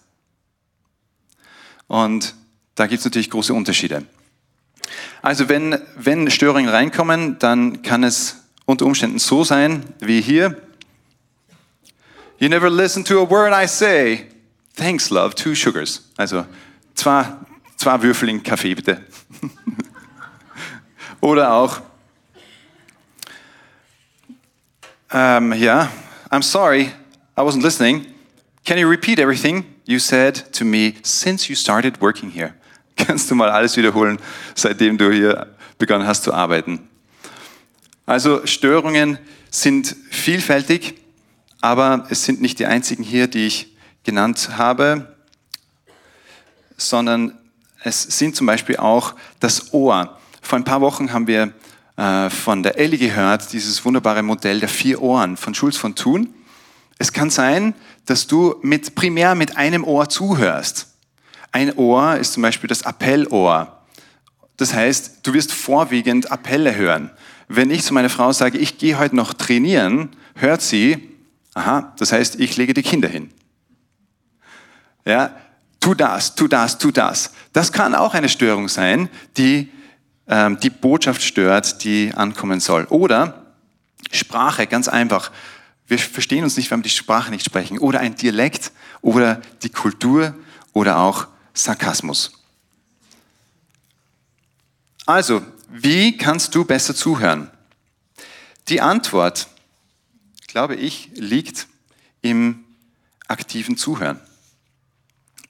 Und 1.87 2.35
da 2.75 2.87
gibt 2.87 2.99
es 2.99 3.05
natürlich 3.05 3.31
große 3.31 3.55
Unterschiede. 3.55 4.05
Also 5.23 5.49
wenn, 5.49 5.79
wenn 5.97 6.31
Störungen 6.31 6.69
reinkommen, 6.69 7.39
dann 7.39 7.83
kann 7.83 8.03
es 8.03 8.43
unter 8.65 8.85
Umständen 8.87 9.19
so 9.19 9.45
sein, 9.45 9.85
wie 10.01 10.21
hier. 10.21 10.61
You 12.39 12.49
never 12.49 12.69
listen 12.69 13.05
to 13.05 13.23
a 13.23 13.31
word 13.31 13.53
I 13.55 13.67
say. 13.67 14.27
Thanks, 14.77 15.09
love, 15.09 15.35
two 15.35 15.55
sugars. 15.55 16.03
Also 16.19 16.45
zwei, 16.95 17.25
zwei 17.77 18.03
Würfel 18.03 18.29
in 18.29 18.43
Kaffee, 18.43 18.75
bitte. 18.75 19.01
Oder 21.23 21.51
auch, 21.55 21.81
um, 25.11 25.55
ja, 25.55 25.91
I'm 26.31 26.43
sorry, 26.43 26.93
I 27.39 27.41
wasn't 27.41 27.63
listening. 27.63 28.05
Can 28.67 28.77
you 28.77 28.87
repeat 28.87 29.19
everything 29.19 29.65
you 29.87 29.99
said 29.99 30.53
to 30.53 30.65
me 30.67 30.97
since 31.03 31.49
you 31.49 31.57
started 31.57 32.03
working 32.03 32.31
here? 32.31 32.53
Kannst 32.97 33.31
du 33.31 33.35
mal 33.35 33.49
alles 33.49 33.79
wiederholen, 33.79 34.19
seitdem 34.55 34.99
du 34.99 35.11
hier 35.11 35.57
begonnen 35.79 36.07
hast 36.07 36.25
zu 36.25 36.35
arbeiten? 36.35 36.87
Also 38.05 38.47
Störungen 38.47 39.19
sind 39.51 39.97
vielfältig, 40.11 40.97
aber 41.63 42.07
es 42.11 42.25
sind 42.25 42.43
nicht 42.43 42.59
die 42.59 42.67
einzigen 42.67 43.03
hier, 43.03 43.27
die 43.27 43.47
ich 43.47 43.76
genannt 44.07 44.51
habe, 44.57 45.15
sondern 46.79 47.39
es 47.85 48.03
sind 48.03 48.35
zum 48.35 48.47
Beispiel 48.47 48.79
auch 48.79 49.15
das 49.41 49.75
Ohr. 49.75 50.19
Vor 50.41 50.59
ein 50.59 50.65
paar 50.65 50.81
Wochen 50.81 51.13
haben 51.13 51.27
wir 51.27 51.53
äh, 51.97 52.31
von 52.31 52.63
der 52.63 52.79
Ellie 52.79 52.99
gehört, 52.99 53.53
dieses 53.53 53.85
wunderbare 53.85 54.23
Modell 54.23 54.61
der 54.61 54.69
vier 54.69 55.03
Ohren 55.03 55.37
von 55.37 55.55
Schulz 55.55 55.77
von 55.77 55.95
Thun. 55.95 56.33
Es 56.99 57.13
kann 57.13 57.31
sein, 57.31 57.75
dass 58.07 58.27
du 58.27 58.57
mit, 58.63 58.95
primär 58.95 59.35
mit 59.35 59.57
einem 59.57 59.85
Ohr 59.85 60.09
zuhörst. 60.09 60.87
Ein 61.53 61.77
Ohr 61.77 62.17
ist 62.17 62.35
zum 62.35 62.43
Beispiel 62.43 62.69
das 62.69 62.85
Appellohr. 62.85 63.83
Das 64.57 64.73
heißt, 64.73 65.21
du 65.23 65.35
wirst 65.35 65.53
vorwiegend 65.53 66.31
Appelle 66.31 66.75
hören. 66.75 67.11
Wenn 67.49 67.71
ich 67.71 67.83
zu 67.83 67.95
meiner 67.95 68.11
Frau 68.11 68.33
sage, 68.33 68.59
ich 68.59 68.79
gehe 68.79 68.99
heute 68.99 69.17
noch 69.17 69.35
trainieren, 69.35 70.11
hört 70.35 70.63
sie, 70.63 71.11
aha, 71.55 71.93
das 71.99 72.13
heißt, 72.13 72.41
ich 72.41 72.57
lege 72.57 72.75
die 72.75 72.83
Kinder 72.83 73.09
hin. 73.09 73.31
Ja, 75.07 75.35
tu 75.81 75.95
das, 75.95 76.35
tu 76.35 76.49
das, 76.49 76.77
tu 76.77 76.91
das. 76.91 77.33
Das 77.55 77.73
kann 77.73 77.95
auch 77.95 78.13
eine 78.13 78.29
Störung 78.29 78.69
sein, 78.69 79.09
die 79.39 79.73
ähm, 80.29 80.59
die 80.59 80.71
Botschaft 80.71 81.23
stört, 81.23 81.85
die 81.85 82.13
ankommen 82.15 82.61
soll. 82.61 82.85
Oder 82.87 83.47
Sprache, 84.11 84.67
ganz 84.67 84.89
einfach. 84.89 85.31
Wir 85.87 85.99
verstehen 85.99 86.43
uns 86.43 86.57
nicht, 86.57 86.71
wenn 86.71 86.81
wir 86.81 86.85
die 86.85 86.91
Sprache 86.91 87.31
nicht 87.31 87.45
sprechen. 87.45 87.79
Oder 87.79 88.01
ein 88.01 88.17
Dialekt 88.17 88.73
oder 89.01 89.41
die 89.63 89.69
Kultur 89.69 90.35
oder 90.73 90.99
auch 90.99 91.29
Sarkasmus. 91.55 92.33
Also, 95.07 95.43
wie 95.69 96.17
kannst 96.17 96.55
du 96.57 96.65
besser 96.65 96.95
zuhören? 96.97 97.49
Die 98.69 98.81
Antwort, 98.81 99.47
glaube 100.49 100.75
ich, 100.75 101.11
liegt 101.15 101.69
im 102.23 102.65
aktiven 103.29 103.77
Zuhören. 103.77 104.21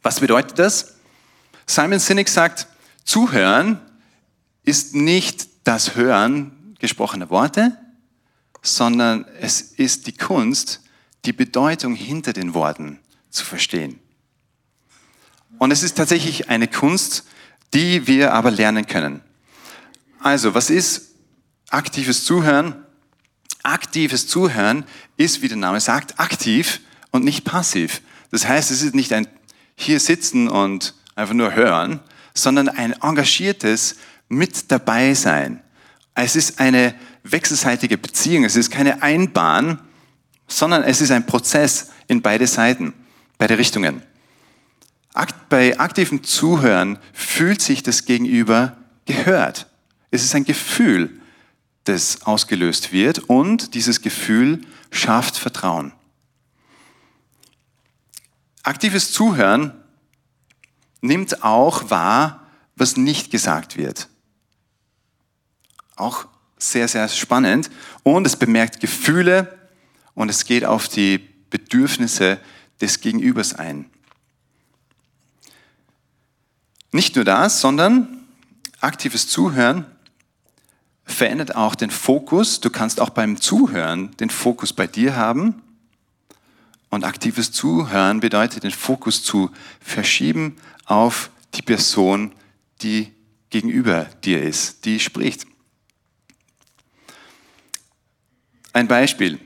Was 0.06 0.20
bedeutet 0.20 0.56
das? 0.60 0.94
Simon 1.66 1.98
Sinek 1.98 2.28
sagt, 2.28 2.68
Zuhören 3.02 3.80
ist 4.62 4.94
nicht 4.94 5.48
das 5.64 5.96
Hören 5.96 6.76
gesprochener 6.78 7.28
Worte, 7.28 7.76
sondern 8.62 9.24
es 9.40 9.60
ist 9.60 10.06
die 10.06 10.16
Kunst, 10.16 10.80
die 11.24 11.32
Bedeutung 11.32 11.96
hinter 11.96 12.32
den 12.32 12.54
Worten 12.54 13.00
zu 13.30 13.44
verstehen. 13.44 13.98
Und 15.58 15.72
es 15.72 15.82
ist 15.82 15.96
tatsächlich 15.96 16.50
eine 16.50 16.68
Kunst, 16.68 17.24
die 17.74 18.06
wir 18.06 18.32
aber 18.32 18.52
lernen 18.52 18.86
können. 18.86 19.22
Also, 20.20 20.54
was 20.54 20.70
ist 20.70 21.16
aktives 21.70 22.24
Zuhören? 22.24 22.76
Aktives 23.64 24.28
Zuhören 24.28 24.84
ist, 25.16 25.42
wie 25.42 25.48
der 25.48 25.56
Name 25.56 25.80
sagt, 25.80 26.20
aktiv 26.20 26.80
und 27.10 27.24
nicht 27.24 27.44
passiv. 27.44 28.02
Das 28.30 28.46
heißt, 28.46 28.70
es 28.70 28.82
ist 28.82 28.94
nicht 28.94 29.12
ein 29.12 29.26
hier 29.76 30.00
sitzen 30.00 30.48
und 30.48 30.94
einfach 31.14 31.34
nur 31.34 31.54
hören, 31.54 32.00
sondern 32.34 32.68
ein 32.68 32.92
engagiertes 33.00 33.96
mit 34.28 34.70
dabei 34.72 35.14
sein. 35.14 35.62
Es 36.14 36.34
ist 36.34 36.58
eine 36.60 36.94
wechselseitige 37.22 37.98
Beziehung. 37.98 38.44
Es 38.44 38.56
ist 38.56 38.70
keine 38.70 39.02
Einbahn, 39.02 39.80
sondern 40.48 40.82
es 40.82 41.00
ist 41.00 41.10
ein 41.10 41.26
Prozess 41.26 41.90
in 42.08 42.22
beide 42.22 42.46
Seiten. 42.46 42.94
beide 43.38 43.58
Richtungen. 43.58 44.02
Bei 45.48 45.78
aktivem 45.78 46.24
Zuhören 46.24 46.98
fühlt 47.12 47.62
sich 47.62 47.82
das 47.82 48.04
Gegenüber 48.04 48.76
gehört. 49.04 49.66
Es 50.10 50.24
ist 50.24 50.34
ein 50.34 50.44
Gefühl, 50.44 51.20
das 51.84 52.22
ausgelöst 52.22 52.92
wird 52.92 53.18
und 53.18 53.74
dieses 53.74 54.00
Gefühl 54.00 54.62
schafft 54.90 55.36
Vertrauen. 55.38 55.92
Aktives 58.66 59.12
Zuhören 59.12 59.72
nimmt 61.00 61.44
auch 61.44 61.88
wahr, 61.88 62.48
was 62.74 62.96
nicht 62.96 63.30
gesagt 63.30 63.76
wird. 63.76 64.08
Auch 65.94 66.26
sehr, 66.58 66.88
sehr 66.88 67.08
spannend. 67.08 67.70
Und 68.02 68.26
es 68.26 68.34
bemerkt 68.34 68.80
Gefühle 68.80 69.56
und 70.14 70.30
es 70.30 70.46
geht 70.46 70.64
auf 70.64 70.88
die 70.88 71.18
Bedürfnisse 71.48 72.40
des 72.80 73.00
Gegenübers 73.00 73.54
ein. 73.54 73.88
Nicht 76.90 77.14
nur 77.14 77.24
das, 77.24 77.60
sondern 77.60 78.26
aktives 78.80 79.28
Zuhören 79.28 79.86
verändert 81.04 81.54
auch 81.54 81.76
den 81.76 81.92
Fokus. 81.92 82.58
Du 82.58 82.70
kannst 82.70 83.00
auch 83.00 83.10
beim 83.10 83.40
Zuhören 83.40 84.10
den 84.16 84.28
Fokus 84.28 84.72
bei 84.72 84.88
dir 84.88 85.14
haben. 85.14 85.62
Und 86.90 87.04
aktives 87.04 87.52
Zuhören 87.52 88.20
bedeutet, 88.20 88.62
den 88.62 88.70
Fokus 88.70 89.22
zu 89.22 89.50
verschieben 89.80 90.56
auf 90.84 91.30
die 91.54 91.62
Person, 91.62 92.32
die 92.82 93.12
gegenüber 93.50 94.06
dir 94.24 94.42
ist, 94.42 94.84
die 94.84 95.00
spricht. 95.00 95.46
Ein 98.72 98.88
Beispiel. 98.88 99.40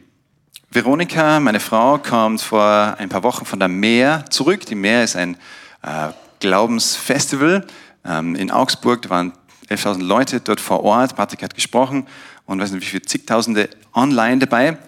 Veronika, 0.70 1.40
meine 1.40 1.61
Frau, 1.61 1.99
kommt 1.99 2.40
vor 2.40 2.97
ein 2.99 3.09
paar 3.09 3.23
Wochen 3.23 3.44
von 3.44 3.59
der 3.59 3.68
Meer 3.68 4.25
zurück. 4.30 4.66
Die 4.66 4.75
Meer 4.75 5.04
ist 5.04 5.16
ein 5.16 5.37
äh, 5.82 6.11
Glaubensfestival 6.40 7.66
ähm, 8.04 8.35
in 8.35 8.50
Augsburg. 8.50 9.02
Da 9.02 9.11
waren 9.11 9.32
11.000 9.68 10.02
Leute 10.02 10.40
dort 10.40 10.61
vor 10.61 10.82
Ort. 10.82 11.16
Patrick 11.16 11.42
hat 11.42 11.54
gesprochen 11.54 12.06
und 12.47 12.61
weiß 12.61 12.73
nicht, 12.73 12.82
wie 12.82 12.87
viele 12.87 13.02
zigtausende 13.02 13.70
online 13.94 14.38
dabei. 14.38 14.78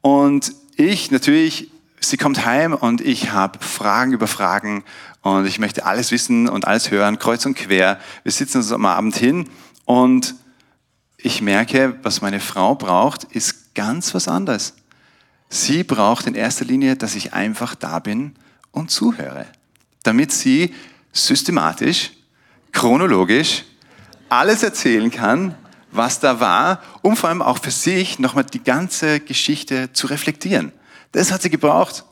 Und 0.00 0.52
ich 0.76 1.10
natürlich, 1.10 1.70
sie 2.08 2.16
kommt 2.16 2.44
heim 2.44 2.74
und 2.74 3.00
ich 3.00 3.32
habe 3.32 3.58
Fragen 3.60 4.12
über 4.12 4.26
Fragen 4.26 4.84
und 5.22 5.46
ich 5.46 5.58
möchte 5.58 5.86
alles 5.86 6.10
wissen 6.10 6.48
und 6.48 6.66
alles 6.66 6.90
hören, 6.90 7.18
kreuz 7.18 7.46
und 7.46 7.54
quer. 7.54 7.98
Wir 8.22 8.32
sitzen 8.32 8.58
uns 8.58 8.72
am 8.72 8.86
Abend 8.86 9.16
hin 9.16 9.48
und 9.84 10.34
ich 11.16 11.40
merke, 11.40 11.98
was 12.02 12.20
meine 12.20 12.40
Frau 12.40 12.74
braucht, 12.74 13.24
ist 13.24 13.74
ganz 13.74 14.14
was 14.14 14.28
anderes. 14.28 14.74
Sie 15.48 15.84
braucht 15.84 16.26
in 16.26 16.34
erster 16.34 16.64
Linie, 16.64 16.96
dass 16.96 17.14
ich 17.14 17.32
einfach 17.32 17.74
da 17.74 17.98
bin 17.98 18.34
und 18.72 18.90
zuhöre, 18.90 19.46
damit 20.02 20.32
sie 20.32 20.74
systematisch, 21.12 22.12
chronologisch 22.72 23.64
alles 24.28 24.62
erzählen 24.62 25.10
kann, 25.10 25.54
was 25.92 26.18
da 26.18 26.40
war, 26.40 26.82
um 27.02 27.16
vor 27.16 27.28
allem 27.28 27.40
auch 27.40 27.58
für 27.58 27.70
sich 27.70 28.18
nochmal 28.18 28.44
die 28.44 28.62
ganze 28.62 29.20
Geschichte 29.20 29.92
zu 29.92 30.08
reflektieren. 30.08 30.72
Das 31.14 31.30
hat 31.30 31.42
sie 31.42 31.50
gebraucht. 31.50 32.04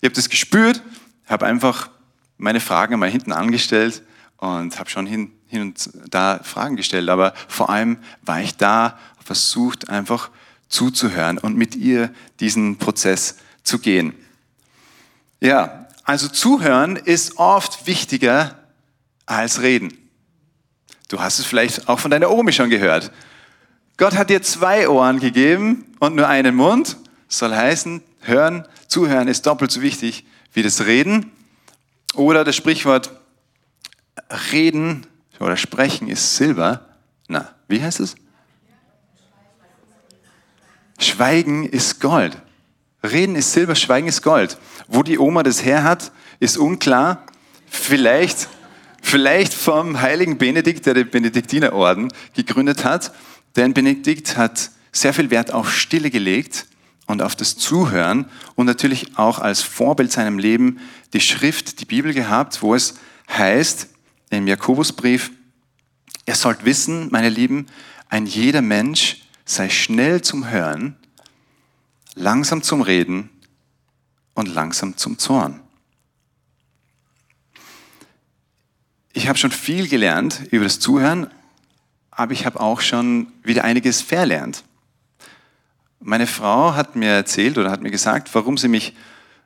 Ich 0.00 0.06
habe 0.06 0.14
das 0.14 0.30
gespürt, 0.30 0.82
habe 1.26 1.44
einfach 1.46 1.90
meine 2.38 2.60
Fragen 2.60 2.98
mal 2.98 3.10
hinten 3.10 3.32
angestellt 3.32 4.02
und 4.38 4.78
habe 4.78 4.88
schon 4.88 5.06
hin, 5.06 5.30
hin 5.46 5.60
und 5.60 5.90
da 6.08 6.40
Fragen 6.42 6.76
gestellt. 6.76 7.10
Aber 7.10 7.34
vor 7.48 7.68
allem 7.68 7.98
war 8.22 8.40
ich 8.40 8.56
da, 8.56 8.98
versucht 9.22 9.90
einfach 9.90 10.30
zuzuhören 10.68 11.36
und 11.36 11.56
mit 11.56 11.76
ihr 11.76 12.10
diesen 12.40 12.78
Prozess 12.78 13.36
zu 13.62 13.78
gehen. 13.78 14.14
Ja, 15.40 15.86
also 16.04 16.26
zuhören 16.28 16.96
ist 16.96 17.36
oft 17.36 17.86
wichtiger 17.86 18.58
als 19.26 19.60
reden. 19.60 19.98
Du 21.08 21.20
hast 21.20 21.40
es 21.40 21.44
vielleicht 21.44 21.90
auch 21.90 22.00
von 22.00 22.10
deiner 22.10 22.30
Omi 22.30 22.54
schon 22.54 22.70
gehört. 22.70 23.12
Gott 23.98 24.14
hat 24.16 24.30
dir 24.30 24.40
zwei 24.40 24.88
Ohren 24.88 25.20
gegeben 25.20 25.94
und 25.98 26.14
nur 26.14 26.26
einen 26.26 26.54
Mund. 26.54 26.96
Soll 27.28 27.54
heißen, 27.54 28.02
hören, 28.20 28.66
zuhören 28.86 29.28
ist 29.28 29.46
doppelt 29.46 29.70
so 29.70 29.82
wichtig 29.82 30.24
wie 30.52 30.62
das 30.62 30.86
Reden. 30.86 31.32
Oder 32.14 32.44
das 32.44 32.56
Sprichwort, 32.56 33.10
reden 34.52 35.06
oder 35.38 35.56
sprechen 35.56 36.08
ist 36.08 36.36
Silber. 36.36 36.86
Na, 37.28 37.54
wie 37.68 37.82
heißt 37.82 38.00
es? 38.00 38.16
Schweigen 40.98 41.68
ist 41.68 42.00
Gold. 42.00 42.36
Reden 43.02 43.36
ist 43.36 43.52
Silber, 43.52 43.74
Schweigen 43.74 44.08
ist 44.08 44.22
Gold. 44.22 44.56
Wo 44.88 45.02
die 45.02 45.18
Oma 45.18 45.42
das 45.42 45.64
her 45.64 45.84
hat, 45.84 46.10
ist 46.40 46.56
unklar. 46.56 47.26
Vielleicht, 47.68 48.48
vielleicht 49.02 49.52
vom 49.52 50.00
heiligen 50.00 50.38
Benedikt, 50.38 50.86
der 50.86 50.94
den 50.94 51.10
Benediktinerorden 51.10 52.12
gegründet 52.34 52.84
hat. 52.84 53.12
Denn 53.56 53.74
Benedikt 53.74 54.36
hat 54.36 54.70
sehr 54.90 55.12
viel 55.12 55.30
Wert 55.30 55.52
auf 55.52 55.72
Stille 55.72 56.10
gelegt 56.10 56.66
und 57.06 57.22
auf 57.22 57.36
das 57.36 57.56
Zuhören 57.56 58.28
und 58.54 58.66
natürlich 58.66 59.16
auch 59.16 59.38
als 59.38 59.62
Vorbild 59.62 60.12
seinem 60.12 60.38
Leben 60.38 60.80
die 61.12 61.20
Schrift, 61.20 61.80
die 61.80 61.84
Bibel 61.84 62.12
gehabt, 62.12 62.62
wo 62.62 62.74
es 62.74 62.94
heißt 63.30 63.88
im 64.30 64.46
Jakobusbrief, 64.46 65.30
ihr 66.26 66.34
sollt 66.34 66.64
wissen, 66.64 67.08
meine 67.10 67.28
Lieben, 67.28 67.66
ein 68.08 68.26
jeder 68.26 68.62
Mensch 68.62 69.22
sei 69.44 69.68
schnell 69.68 70.22
zum 70.22 70.50
Hören, 70.50 70.96
langsam 72.14 72.62
zum 72.62 72.82
Reden 72.82 73.30
und 74.34 74.48
langsam 74.48 74.96
zum 74.96 75.18
Zorn. 75.18 75.60
Ich 79.12 79.28
habe 79.28 79.38
schon 79.38 79.52
viel 79.52 79.88
gelernt 79.88 80.42
über 80.50 80.64
das 80.64 80.78
Zuhören, 80.78 81.30
aber 82.10 82.32
ich 82.32 82.44
habe 82.44 82.60
auch 82.60 82.80
schon 82.80 83.32
wieder 83.42 83.64
einiges 83.64 84.02
verlernt. 84.02 84.64
Meine 86.00 86.26
Frau 86.26 86.74
hat 86.74 86.94
mir 86.94 87.10
erzählt 87.10 87.58
oder 87.58 87.70
hat 87.70 87.80
mir 87.80 87.90
gesagt, 87.90 88.34
warum 88.34 88.58
sie 88.58 88.68
mich, 88.68 88.94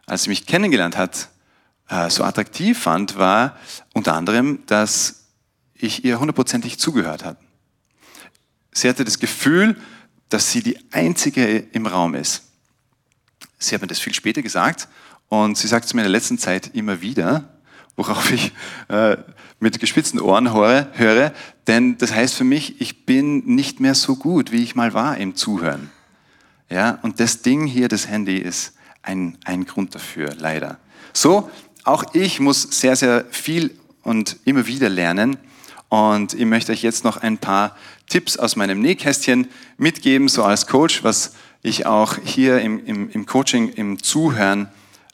als 0.06 0.24
sie 0.24 0.30
mich 0.30 0.46
kennengelernt 0.46 0.96
hat, 0.96 1.28
äh, 1.88 2.10
so 2.10 2.24
attraktiv 2.24 2.78
fand, 2.78 3.16
war 3.16 3.56
unter 3.94 4.14
anderem, 4.14 4.60
dass 4.66 5.26
ich 5.74 6.04
ihr 6.04 6.18
hundertprozentig 6.18 6.78
zugehört 6.78 7.24
habe. 7.24 7.38
Sie 8.72 8.88
hatte 8.88 9.04
das 9.04 9.18
Gefühl, 9.18 9.76
dass 10.28 10.52
sie 10.52 10.62
die 10.62 10.78
Einzige 10.92 11.58
im 11.58 11.86
Raum 11.86 12.14
ist. 12.14 12.42
Sie 13.58 13.74
hat 13.74 13.82
mir 13.82 13.88
das 13.88 13.98
viel 13.98 14.14
später 14.14 14.42
gesagt 14.42 14.88
und 15.28 15.56
sie 15.56 15.68
sagt 15.68 15.84
es 15.84 15.94
mir 15.94 16.00
in 16.02 16.04
der 16.04 16.12
letzten 16.12 16.38
Zeit 16.38 16.74
immer 16.74 17.00
wieder, 17.00 17.48
worauf 17.96 18.32
ich 18.32 18.52
äh, 18.88 19.16
mit 19.58 19.78
gespitzten 19.78 20.20
Ohren 20.20 20.52
höre, 20.52 20.88
höre, 20.94 21.32
denn 21.66 21.98
das 21.98 22.12
heißt 22.12 22.34
für 22.34 22.44
mich, 22.44 22.80
ich 22.80 23.04
bin 23.04 23.44
nicht 23.46 23.80
mehr 23.80 23.94
so 23.94 24.16
gut, 24.16 24.52
wie 24.52 24.62
ich 24.62 24.74
mal 24.74 24.94
war 24.94 25.16
im 25.16 25.36
Zuhören. 25.36 25.90
Ja, 26.70 27.00
und 27.02 27.18
das 27.18 27.42
Ding 27.42 27.66
hier, 27.66 27.88
das 27.88 28.06
Handy, 28.06 28.38
ist 28.38 28.74
ein, 29.02 29.36
ein 29.44 29.66
Grund 29.66 29.94
dafür, 29.94 30.34
leider. 30.38 30.78
So, 31.12 31.50
auch 31.84 32.14
ich 32.14 32.38
muss 32.38 32.62
sehr, 32.62 32.94
sehr 32.94 33.24
viel 33.30 33.76
und 34.02 34.36
immer 34.44 34.66
wieder 34.66 34.88
lernen. 34.88 35.36
Und 35.88 36.34
ich 36.34 36.44
möchte 36.44 36.70
euch 36.70 36.82
jetzt 36.82 37.02
noch 37.02 37.16
ein 37.16 37.38
paar 37.38 37.76
Tipps 38.08 38.36
aus 38.36 38.54
meinem 38.54 38.80
Nähkästchen 38.80 39.48
mitgeben, 39.76 40.28
so 40.28 40.44
als 40.44 40.68
Coach, 40.68 41.02
was 41.02 41.32
ich 41.62 41.86
auch 41.86 42.16
hier 42.24 42.60
im, 42.60 42.84
im, 42.86 43.10
im 43.10 43.26
Coaching, 43.26 43.70
im 43.70 44.00
Zuhören 44.00 44.68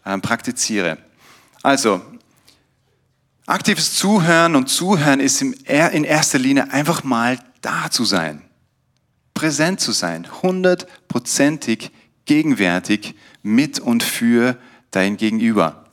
äh, 0.04 0.18
praktiziere. 0.18 0.98
Also, 1.62 2.02
aktives 3.46 3.94
Zuhören 3.94 4.54
und 4.54 4.68
Zuhören 4.68 5.20
ist 5.20 5.40
in 5.40 5.54
erster 5.64 6.38
Linie 6.38 6.70
einfach 6.70 7.02
mal 7.02 7.38
da 7.62 7.90
zu 7.90 8.04
sein, 8.04 8.42
präsent 9.36 9.80
zu 9.80 9.92
sein, 9.92 10.26
hundertprozentig 10.42 11.90
gegenwärtig 12.24 13.14
mit 13.42 13.78
und 13.78 14.02
für 14.02 14.56
dein 14.90 15.18
Gegenüber. 15.18 15.84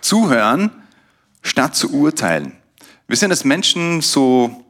Zuhören 0.00 0.70
statt 1.42 1.74
zu 1.74 1.92
urteilen. 1.92 2.52
Wir 3.08 3.16
sind 3.16 3.32
als 3.32 3.44
Menschen 3.44 4.00
so 4.00 4.64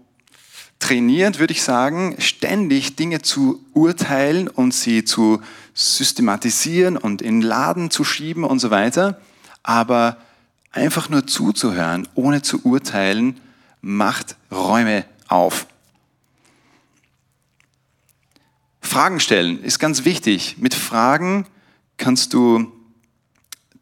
trainiert, 0.79 1.39
würde 1.39 1.53
ich 1.53 1.63
sagen, 1.63 2.17
ständig 2.19 2.97
Dinge 2.97 3.21
zu 3.21 3.63
urteilen 3.75 4.49
und 4.49 4.73
sie 4.73 5.05
zu 5.05 5.43
systematisieren 5.75 6.97
und 6.97 7.21
in 7.21 7.43
Laden 7.43 7.91
zu 7.91 8.05
schieben 8.05 8.43
und 8.43 8.59
so 8.59 8.71
weiter. 8.71 9.21
Aber 9.63 10.17
einfach 10.73 11.11
nur 11.11 11.27
zuzuhören, 11.27 12.09
ohne 12.15 12.41
zu 12.41 12.65
urteilen, 12.65 13.39
macht 13.83 14.37
Räume 14.51 15.05
auf. 15.29 15.67
Fragen 18.91 19.21
stellen 19.21 19.63
ist 19.63 19.79
ganz 19.79 20.05
wichtig. 20.05 20.57
Mit 20.59 20.75
Fragen 20.75 21.47
kannst 21.97 22.35
du 22.35 22.73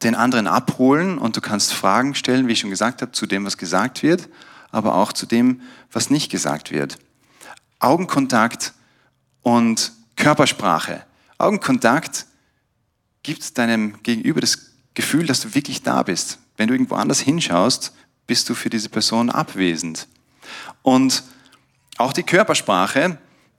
den 0.03 0.15
anderen 0.15 0.47
abholen 0.47 1.17
und 1.17 1.35
du 1.35 1.41
kannst 1.41 1.73
Fragen 1.73 2.15
stellen, 2.15 2.47
wie 2.47 2.53
ich 2.53 2.59
schon 2.59 2.69
gesagt 2.69 3.01
habe, 3.01 3.13
zu 3.13 3.25
dem, 3.25 3.47
was 3.47 3.57
gesagt 3.57 4.03
wird, 4.03 4.29
aber 4.71 4.97
auch 4.97 5.15
zu 5.15 5.25
dem, 5.25 5.63
was 5.91 6.11
nicht 6.11 6.31
gesagt 6.31 6.73
wird. 6.73 6.99
Augenkontakt 7.79 8.75
und 9.41 9.93
Körpersprache. 10.17 11.07
Augenkontakt 11.39 12.27
gibt 13.23 13.57
deinem 13.57 14.03
Gegenüber 14.03 14.43
das 14.43 14.73
Gefühl, 14.93 15.25
dass 15.25 15.41
du 15.41 15.55
wirklich 15.55 15.83
da 15.83 16.03
bist. 16.03 16.39
Wenn 16.59 16.69
du 16.69 16.75
irgendwo 16.75 16.97
anders 16.97 17.21
hinschaust, 17.21 17.95
bist 18.27 18.47
du 18.51 18.55
für 18.55 18.69
diese 18.69 18.91
Person 18.91 19.31
abwesend. 19.31 20.07
Und 20.83 21.23
auch 21.97 22.13
die 22.13 22.25
Körpersprache 22.25 23.17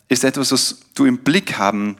ist 0.09 0.23
etwas, 0.23 0.51
was 0.51 0.79
du 0.95 1.05
im 1.05 1.19
Blick 1.19 1.57
haben 1.57 1.97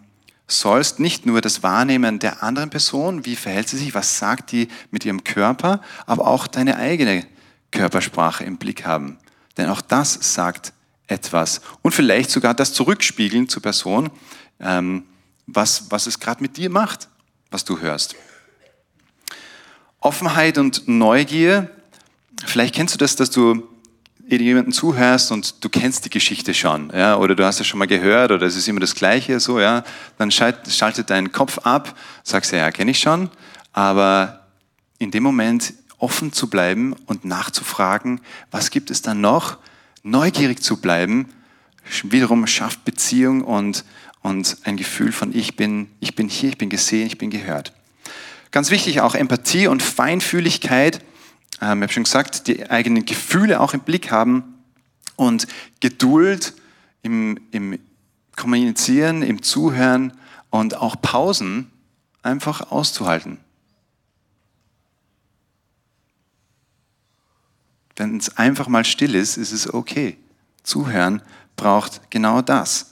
sollst. 0.48 1.00
Nicht 1.00 1.26
nur 1.26 1.42
das 1.42 1.64
Wahrnehmen 1.64 2.20
der 2.20 2.44
anderen 2.44 2.70
Person, 2.70 3.26
wie 3.26 3.36
verhält 3.36 3.70
sie 3.70 3.78
sich, 3.78 3.94
was 3.94 4.18
sagt 4.18 4.52
die 4.52 4.68
mit 4.92 5.06
ihrem 5.06 5.24
Körper, 5.24 5.82
aber 6.06 6.28
auch 6.28 6.48
deine 6.48 6.78
eigene 6.78 7.26
Körpersprache 7.72 8.44
im 8.44 8.58
Blick 8.58 8.86
haben. 8.86 9.20
Denn 9.58 9.70
auch 9.70 9.82
das 9.82 10.34
sagt 10.34 10.74
etwas. 11.08 11.62
Und 11.82 11.94
vielleicht 11.94 12.32
sogar 12.32 12.54
das 12.54 12.74
Zurückspiegeln 12.74 13.48
zur 13.48 13.62
Person, 13.62 14.10
ähm, 14.60 15.04
was, 15.48 15.92
was 15.92 16.08
es 16.08 16.20
gerade 16.20 16.42
mit 16.42 16.58
dir 16.58 16.70
macht, 16.70 17.08
was 17.52 17.64
du 17.64 17.80
hörst. 17.80 18.16
Offenheit 20.00 20.58
und 20.58 20.88
Neugier, 20.88 21.70
vielleicht 22.46 22.76
kennst 22.76 22.94
du 22.94 22.98
das, 22.98 23.16
dass 23.16 23.30
du 23.30 23.68
jemanden 24.38 24.72
zuhörst 24.72 25.32
und 25.32 25.64
du 25.64 25.70
kennst 25.70 26.06
die 26.06 26.10
Geschichte 26.10 26.54
schon, 26.54 26.92
ja, 26.96 27.18
oder 27.18 27.36
du 27.36 27.46
hast 27.46 27.60
es 27.60 27.68
schon 27.68 27.80
mal 27.80 27.88
gehört 27.88 28.32
oder 28.32 28.46
es 28.46 28.56
ist 28.56 28.68
immer 28.68 28.80
das 28.80 28.96
Gleiche, 28.96 29.40
so, 29.40 29.60
ja, 29.60 29.84
dann 30.18 30.32
schalt, 30.32 30.60
schaltet 30.70 31.10
dein 31.10 31.32
Kopf 31.32 31.60
ab, 31.60 31.98
sagst 32.24 32.52
ja, 32.52 32.72
kenne 32.72 32.92
ich 32.92 33.00
schon, 33.00 33.30
aber 33.74 34.48
in 35.00 35.12
dem 35.12 35.24
Moment 35.24 35.74
offen 35.98 36.32
zu 36.32 36.50
bleiben 36.50 36.96
und 37.08 37.26
nachzufragen, 37.26 38.22
was 38.52 38.72
gibt 38.72 38.92
es 38.92 39.02
dann 39.02 39.22
noch, 39.22 39.58
neugierig 40.04 40.62
zu 40.62 40.78
bleiben, 40.78 41.30
wiederum 42.04 42.46
schafft 42.48 42.86
Beziehung 42.86 43.44
und, 43.44 43.84
und 44.22 44.58
ein 44.64 44.78
Gefühl 44.78 45.12
von 45.12 45.36
ich 45.36 45.56
bin, 45.56 45.90
ich 46.00 46.16
bin 46.16 46.30
hier, 46.30 46.50
ich 46.50 46.58
bin 46.58 46.70
gesehen, 46.70 47.08
ich 47.08 47.18
bin 47.18 47.30
gehört. 47.30 47.74
Ganz 48.52 48.72
wichtig 48.72 49.02
auch 49.02 49.14
Empathie 49.14 49.68
und 49.68 49.84
Feinfühligkeit. 49.84 51.02
Ähm, 51.62 51.80
ich 51.80 51.84
habe 51.84 51.94
schon 51.94 52.04
gesagt, 52.04 52.48
die 52.48 52.70
eigenen 52.70 53.06
Gefühle 53.06 53.60
auch 53.60 53.74
im 53.74 53.82
Blick 53.82 54.12
haben 54.12 54.56
und 55.16 55.48
Geduld 55.80 56.54
im, 57.02 57.40
im 57.52 57.80
Kommunizieren, 58.36 59.22
im 59.22 59.42
Zuhören 59.42 60.14
und 60.50 60.76
auch 60.76 60.96
Pausen 61.02 61.72
einfach 62.22 62.72
auszuhalten. 62.72 63.38
Wenn 67.96 68.18
es 68.18 68.38
einfach 68.38 68.70
mal 68.70 68.86
still 68.86 69.14
ist, 69.14 69.36
ist 69.36 69.52
es 69.52 69.74
okay. 69.74 70.18
Zuhören 70.64 71.22
braucht 71.58 72.10
genau 72.10 72.42
das. 72.42 72.92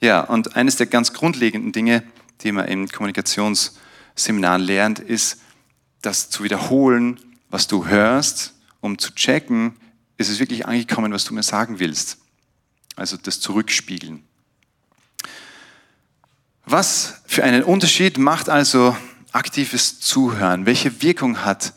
Ja, 0.00 0.20
und 0.20 0.56
eines 0.56 0.76
der 0.76 0.86
ganz 0.86 1.12
grundlegenden 1.14 1.72
Dinge, 1.72 2.02
die 2.42 2.52
man 2.52 2.66
in 2.66 2.88
Kommunikationsseminaren 2.88 4.60
lernt, 4.60 4.98
ist, 4.98 5.40
das 6.02 6.28
zu 6.30 6.44
wiederholen, 6.44 7.18
was 7.50 7.66
du 7.66 7.86
hörst, 7.86 8.54
um 8.80 8.98
zu 8.98 9.14
checken, 9.14 9.76
ist 10.16 10.30
es 10.30 10.38
wirklich 10.38 10.66
angekommen, 10.66 11.12
was 11.12 11.24
du 11.24 11.34
mir 11.34 11.42
sagen 11.42 11.78
willst. 11.78 12.18
Also 12.96 13.16
das 13.16 13.40
Zurückspiegeln. 13.40 14.22
Was 16.64 17.22
für 17.26 17.42
einen 17.42 17.62
Unterschied 17.62 18.18
macht 18.18 18.48
also 18.48 18.96
aktives 19.32 20.00
Zuhören? 20.00 20.66
Welche 20.66 21.02
Wirkung 21.02 21.44
hat 21.44 21.72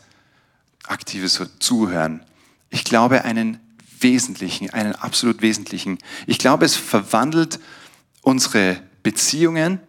aktives 0.84 1.40
Zuhören? 1.58 2.24
Ich 2.70 2.84
glaube, 2.84 3.24
einen 3.24 3.58
wesentlichen, 4.00 4.70
einen 4.70 4.94
absolut 4.94 5.42
wesentlichen. 5.42 5.98
Ich 6.26 6.38
glaube, 6.38 6.64
es 6.64 6.76
verwandelt 6.76 7.58
unsere 8.22 8.80
Beziehungen, 9.02 9.80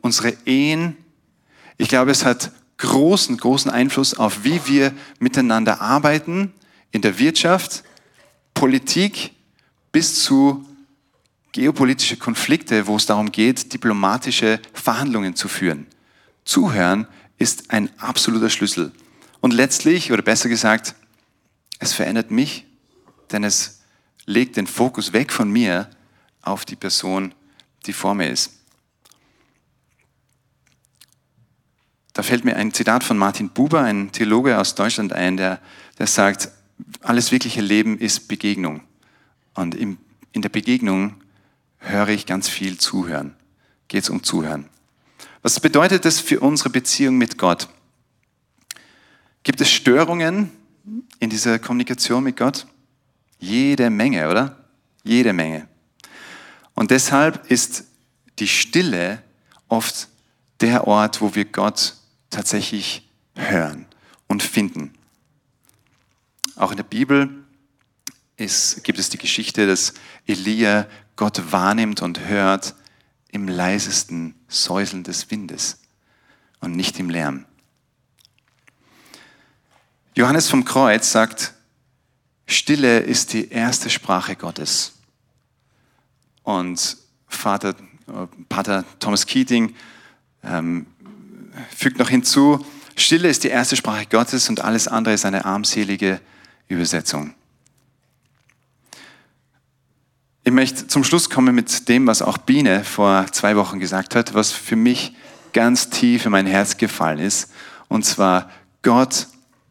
unsere 0.00 0.30
Ehen. 0.46 0.96
Ich 1.76 1.88
glaube, 1.88 2.10
es 2.10 2.24
hat 2.24 2.52
großen, 2.78 3.36
großen 3.36 3.70
Einfluss 3.70 4.14
auf, 4.14 4.44
wie 4.44 4.60
wir 4.66 4.92
miteinander 5.18 5.80
arbeiten 5.80 6.54
in 6.90 7.02
der 7.02 7.18
Wirtschaft, 7.18 7.84
Politik 8.54 9.32
bis 9.92 10.22
zu 10.22 10.64
geopolitische 11.52 12.16
Konflikte, 12.16 12.86
wo 12.86 12.96
es 12.96 13.06
darum 13.06 13.32
geht, 13.32 13.72
diplomatische 13.72 14.60
Verhandlungen 14.72 15.34
zu 15.34 15.48
führen. 15.48 15.86
Zuhören 16.44 17.06
ist 17.38 17.70
ein 17.70 17.90
absoluter 17.98 18.50
Schlüssel. 18.50 18.92
Und 19.40 19.52
letztlich, 19.52 20.12
oder 20.12 20.22
besser 20.22 20.48
gesagt, 20.48 20.94
es 21.78 21.92
verändert 21.92 22.30
mich, 22.30 22.66
denn 23.30 23.44
es 23.44 23.80
legt 24.26 24.56
den 24.56 24.66
Fokus 24.66 25.12
weg 25.12 25.32
von 25.32 25.50
mir 25.50 25.88
auf 26.42 26.64
die 26.64 26.76
Person, 26.76 27.34
die 27.86 27.92
vor 27.92 28.14
mir 28.14 28.30
ist. 28.30 28.57
Da 32.18 32.24
fällt 32.24 32.44
mir 32.44 32.56
ein 32.56 32.74
Zitat 32.74 33.04
von 33.04 33.16
Martin 33.16 33.50
Buber, 33.50 33.82
ein 33.82 34.10
Theologe 34.10 34.58
aus 34.58 34.74
Deutschland 34.74 35.12
ein, 35.12 35.36
der, 35.36 35.60
der 36.00 36.08
sagt, 36.08 36.48
alles 37.00 37.30
wirkliche 37.30 37.60
Leben 37.60 37.96
ist 37.96 38.26
Begegnung. 38.26 38.80
Und 39.54 39.76
im, 39.76 39.98
in 40.32 40.42
der 40.42 40.48
Begegnung 40.48 41.14
höre 41.76 42.08
ich 42.08 42.26
ganz 42.26 42.48
viel 42.48 42.76
Zuhören. 42.76 43.36
Geht 43.86 44.02
es 44.02 44.10
um 44.10 44.24
Zuhören. 44.24 44.68
Was 45.42 45.60
bedeutet 45.60 46.04
das 46.04 46.18
für 46.18 46.40
unsere 46.40 46.70
Beziehung 46.70 47.18
mit 47.18 47.38
Gott? 47.38 47.68
Gibt 49.44 49.60
es 49.60 49.70
Störungen 49.70 50.50
in 51.20 51.30
dieser 51.30 51.60
Kommunikation 51.60 52.24
mit 52.24 52.36
Gott? 52.36 52.66
Jede 53.38 53.90
Menge, 53.90 54.28
oder? 54.28 54.64
Jede 55.04 55.32
Menge. 55.32 55.68
Und 56.74 56.90
deshalb 56.90 57.48
ist 57.48 57.84
die 58.40 58.48
Stille 58.48 59.22
oft 59.68 60.08
der 60.60 60.88
Ort, 60.88 61.20
wo 61.20 61.36
wir 61.36 61.44
Gott 61.44 61.94
tatsächlich 62.30 63.08
hören 63.34 63.86
und 64.26 64.42
finden. 64.42 64.92
Auch 66.56 66.70
in 66.70 66.76
der 66.76 66.84
Bibel 66.84 67.44
ist, 68.36 68.82
gibt 68.84 68.98
es 68.98 69.10
die 69.10 69.18
Geschichte, 69.18 69.66
dass 69.66 69.94
Elia 70.26 70.86
Gott 71.16 71.52
wahrnimmt 71.52 72.02
und 72.02 72.20
hört 72.20 72.74
im 73.30 73.48
leisesten 73.48 74.34
Säuseln 74.48 75.04
des 75.04 75.30
Windes 75.30 75.80
und 76.60 76.72
nicht 76.72 76.98
im 76.98 77.10
Lärm. 77.10 77.44
Johannes 80.14 80.48
vom 80.48 80.64
Kreuz 80.64 81.12
sagt, 81.12 81.54
Stille 82.46 83.00
ist 83.00 83.34
die 83.34 83.50
erste 83.50 83.90
Sprache 83.90 84.34
Gottes. 84.34 84.94
Und 86.42 86.96
Vater, 87.28 87.76
äh, 88.08 88.26
Pater 88.48 88.84
Thomas 88.98 89.26
Keating 89.26 89.74
ähm, 90.42 90.86
fügt 91.74 91.98
noch 91.98 92.08
hinzu, 92.08 92.64
Stille 92.96 93.28
ist 93.28 93.44
die 93.44 93.48
erste 93.48 93.76
Sprache 93.76 94.06
Gottes 94.06 94.48
und 94.48 94.60
alles 94.60 94.88
andere 94.88 95.14
ist 95.14 95.24
eine 95.24 95.44
armselige 95.44 96.20
Übersetzung. 96.66 97.34
Ich 100.44 100.52
möchte 100.52 100.86
zum 100.88 101.04
Schluss 101.04 101.30
kommen 101.30 101.54
mit 101.54 101.88
dem, 101.88 102.06
was 102.06 102.22
auch 102.22 102.38
Biene 102.38 102.82
vor 102.82 103.26
zwei 103.32 103.56
Wochen 103.56 103.78
gesagt 103.78 104.14
hat, 104.14 104.34
was 104.34 104.50
für 104.50 104.76
mich 104.76 105.14
ganz 105.52 105.90
tief 105.90 106.24
in 106.24 106.32
mein 106.32 106.46
Herz 106.46 106.76
gefallen 106.76 107.18
ist. 107.18 107.50
Und 107.88 108.04
zwar, 108.04 108.50
Gott 108.82 109.26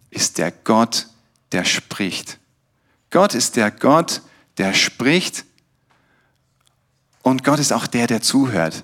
ist 0.10 0.38
der 0.38 0.52
Gott, 0.52 1.08
der 1.52 1.66
spricht. 1.66 2.40
Gott 3.10 3.34
ist 3.34 3.56
der 3.56 3.72
Gott, 3.72 4.22
der 4.58 4.74
spricht 4.74 5.46
und 7.22 7.44
Gott 7.44 7.60
ist 7.60 7.74
auch 7.74 7.88
der, 7.88 8.08
der 8.08 8.22
zuhört. 8.22 8.84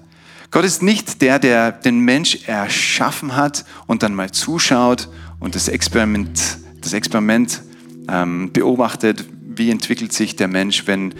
Gott 0.53 0.65
ist 0.65 0.83
nicht 0.83 1.23
der, 1.23 1.39
der 1.39 1.71
den 1.71 1.97
Mensch 2.01 2.37
erschaffen 2.45 3.35
hat 3.35 3.65
und 3.87 4.03
dann 4.03 4.13
mal 4.13 4.29
zuschaut 4.29 5.09
und 5.39 5.55
das 5.55 5.67
Experiment, 5.67 6.59
das 6.79 6.93
Experiment 6.93 7.63
ähm, 8.07 8.51
beobachtet, 8.53 9.25
wie 9.41 9.71
entwickelt 9.71 10.13
sich 10.13 10.35
der 10.35 10.47
Mensch, 10.47 10.85
wenn, 10.85 11.15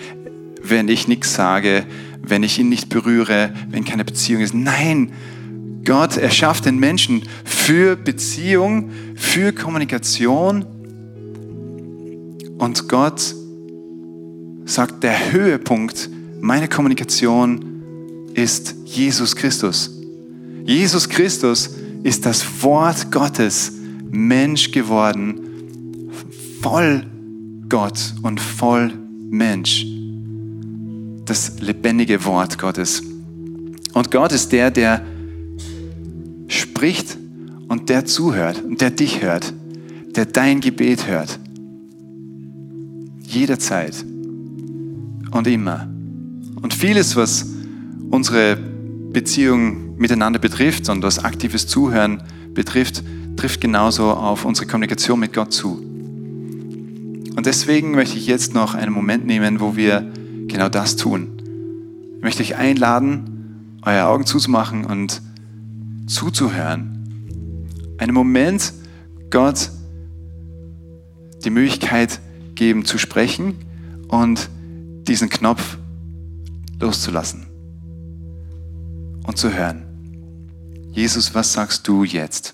wenn 0.61 0.87
ich 0.87 1.07
nichts 1.07 1.33
sage, 1.33 1.87
wenn 2.21 2.43
ich 2.43 2.59
ihn 2.59 2.69
nicht 2.69 2.89
berühre, 2.89 3.51
wenn 3.69 3.83
keine 3.83 4.05
Beziehung 4.05 4.43
ist. 4.43 4.53
Nein, 4.53 5.13
Gott 5.83 6.15
erschafft 6.15 6.67
den 6.67 6.77
Menschen 6.77 7.23
für 7.43 7.95
Beziehung, 7.95 8.91
für 9.15 9.51
Kommunikation. 9.51 10.63
Und 12.59 12.87
Gott 12.87 13.33
sagt, 14.65 15.01
der 15.01 15.31
Höhepunkt 15.31 16.07
meiner 16.39 16.67
Kommunikation 16.67 17.72
ist 18.33 18.75
Jesus 18.85 19.35
Christus. 19.35 19.91
Jesus 20.65 21.07
Christus 21.07 21.69
ist 22.03 22.25
das 22.25 22.45
Wort 22.61 23.11
Gottes, 23.11 23.71
Mensch 24.09 24.71
geworden, 24.71 25.39
voll 26.61 27.05
Gott 27.69 28.13
und 28.21 28.39
voll 28.39 28.93
Mensch. 29.29 29.85
Das 31.25 31.59
lebendige 31.59 32.23
Wort 32.25 32.57
Gottes. 32.57 33.01
Und 33.93 34.11
Gott 34.11 34.31
ist 34.31 34.51
der, 34.51 34.71
der 34.71 35.05
spricht 36.47 37.17
und 37.67 37.89
der 37.89 38.05
zuhört 38.05 38.63
und 38.63 38.81
der 38.81 38.91
dich 38.91 39.21
hört, 39.21 39.53
der 40.15 40.25
dein 40.25 40.61
Gebet 40.61 41.07
hört. 41.07 41.39
Jederzeit 43.21 44.05
und 45.31 45.47
immer. 45.47 45.87
Und 46.61 46.73
vieles, 46.73 47.15
was 47.15 47.52
unsere 48.13 48.55
Beziehung 48.55 49.97
miteinander 49.97 50.37
betrifft 50.37 50.87
und 50.87 51.01
was 51.01 51.23
aktives 51.23 51.65
Zuhören 51.65 52.21
betrifft, 52.53 53.03
trifft 53.37 53.59
genauso 53.59 54.11
auf 54.11 54.45
unsere 54.45 54.67
Kommunikation 54.67 55.19
mit 55.19 55.33
Gott 55.33 55.51
zu. 55.51 55.79
Und 57.35 57.45
deswegen 57.47 57.91
möchte 57.91 58.19
ich 58.19 58.27
jetzt 58.27 58.53
noch 58.53 58.75
einen 58.75 58.93
Moment 58.93 59.25
nehmen, 59.25 59.59
wo 59.59 59.75
wir 59.75 60.11
genau 60.45 60.69
das 60.69 60.95
tun. 60.95 61.41
Ich 62.17 62.23
möchte 62.23 62.43
euch 62.43 62.55
einladen, 62.55 63.79
eure 63.81 64.05
Augen 64.05 64.27
zuzumachen 64.27 64.85
und 64.85 65.23
zuzuhören. 66.05 67.97
Einen 67.97 68.13
Moment, 68.13 68.73
Gott 69.31 69.71
die 71.43 71.49
Möglichkeit 71.49 72.19
geben 72.53 72.85
zu 72.85 72.99
sprechen 72.99 73.55
und 74.07 74.49
diesen 75.07 75.29
Knopf 75.29 75.79
loszulassen 76.79 77.52
und 79.25 79.37
zu 79.37 79.53
hören. 79.53 79.85
Jesus, 80.91 81.33
was 81.33 81.53
sagst 81.53 81.87
du 81.87 82.03
jetzt? 82.03 82.53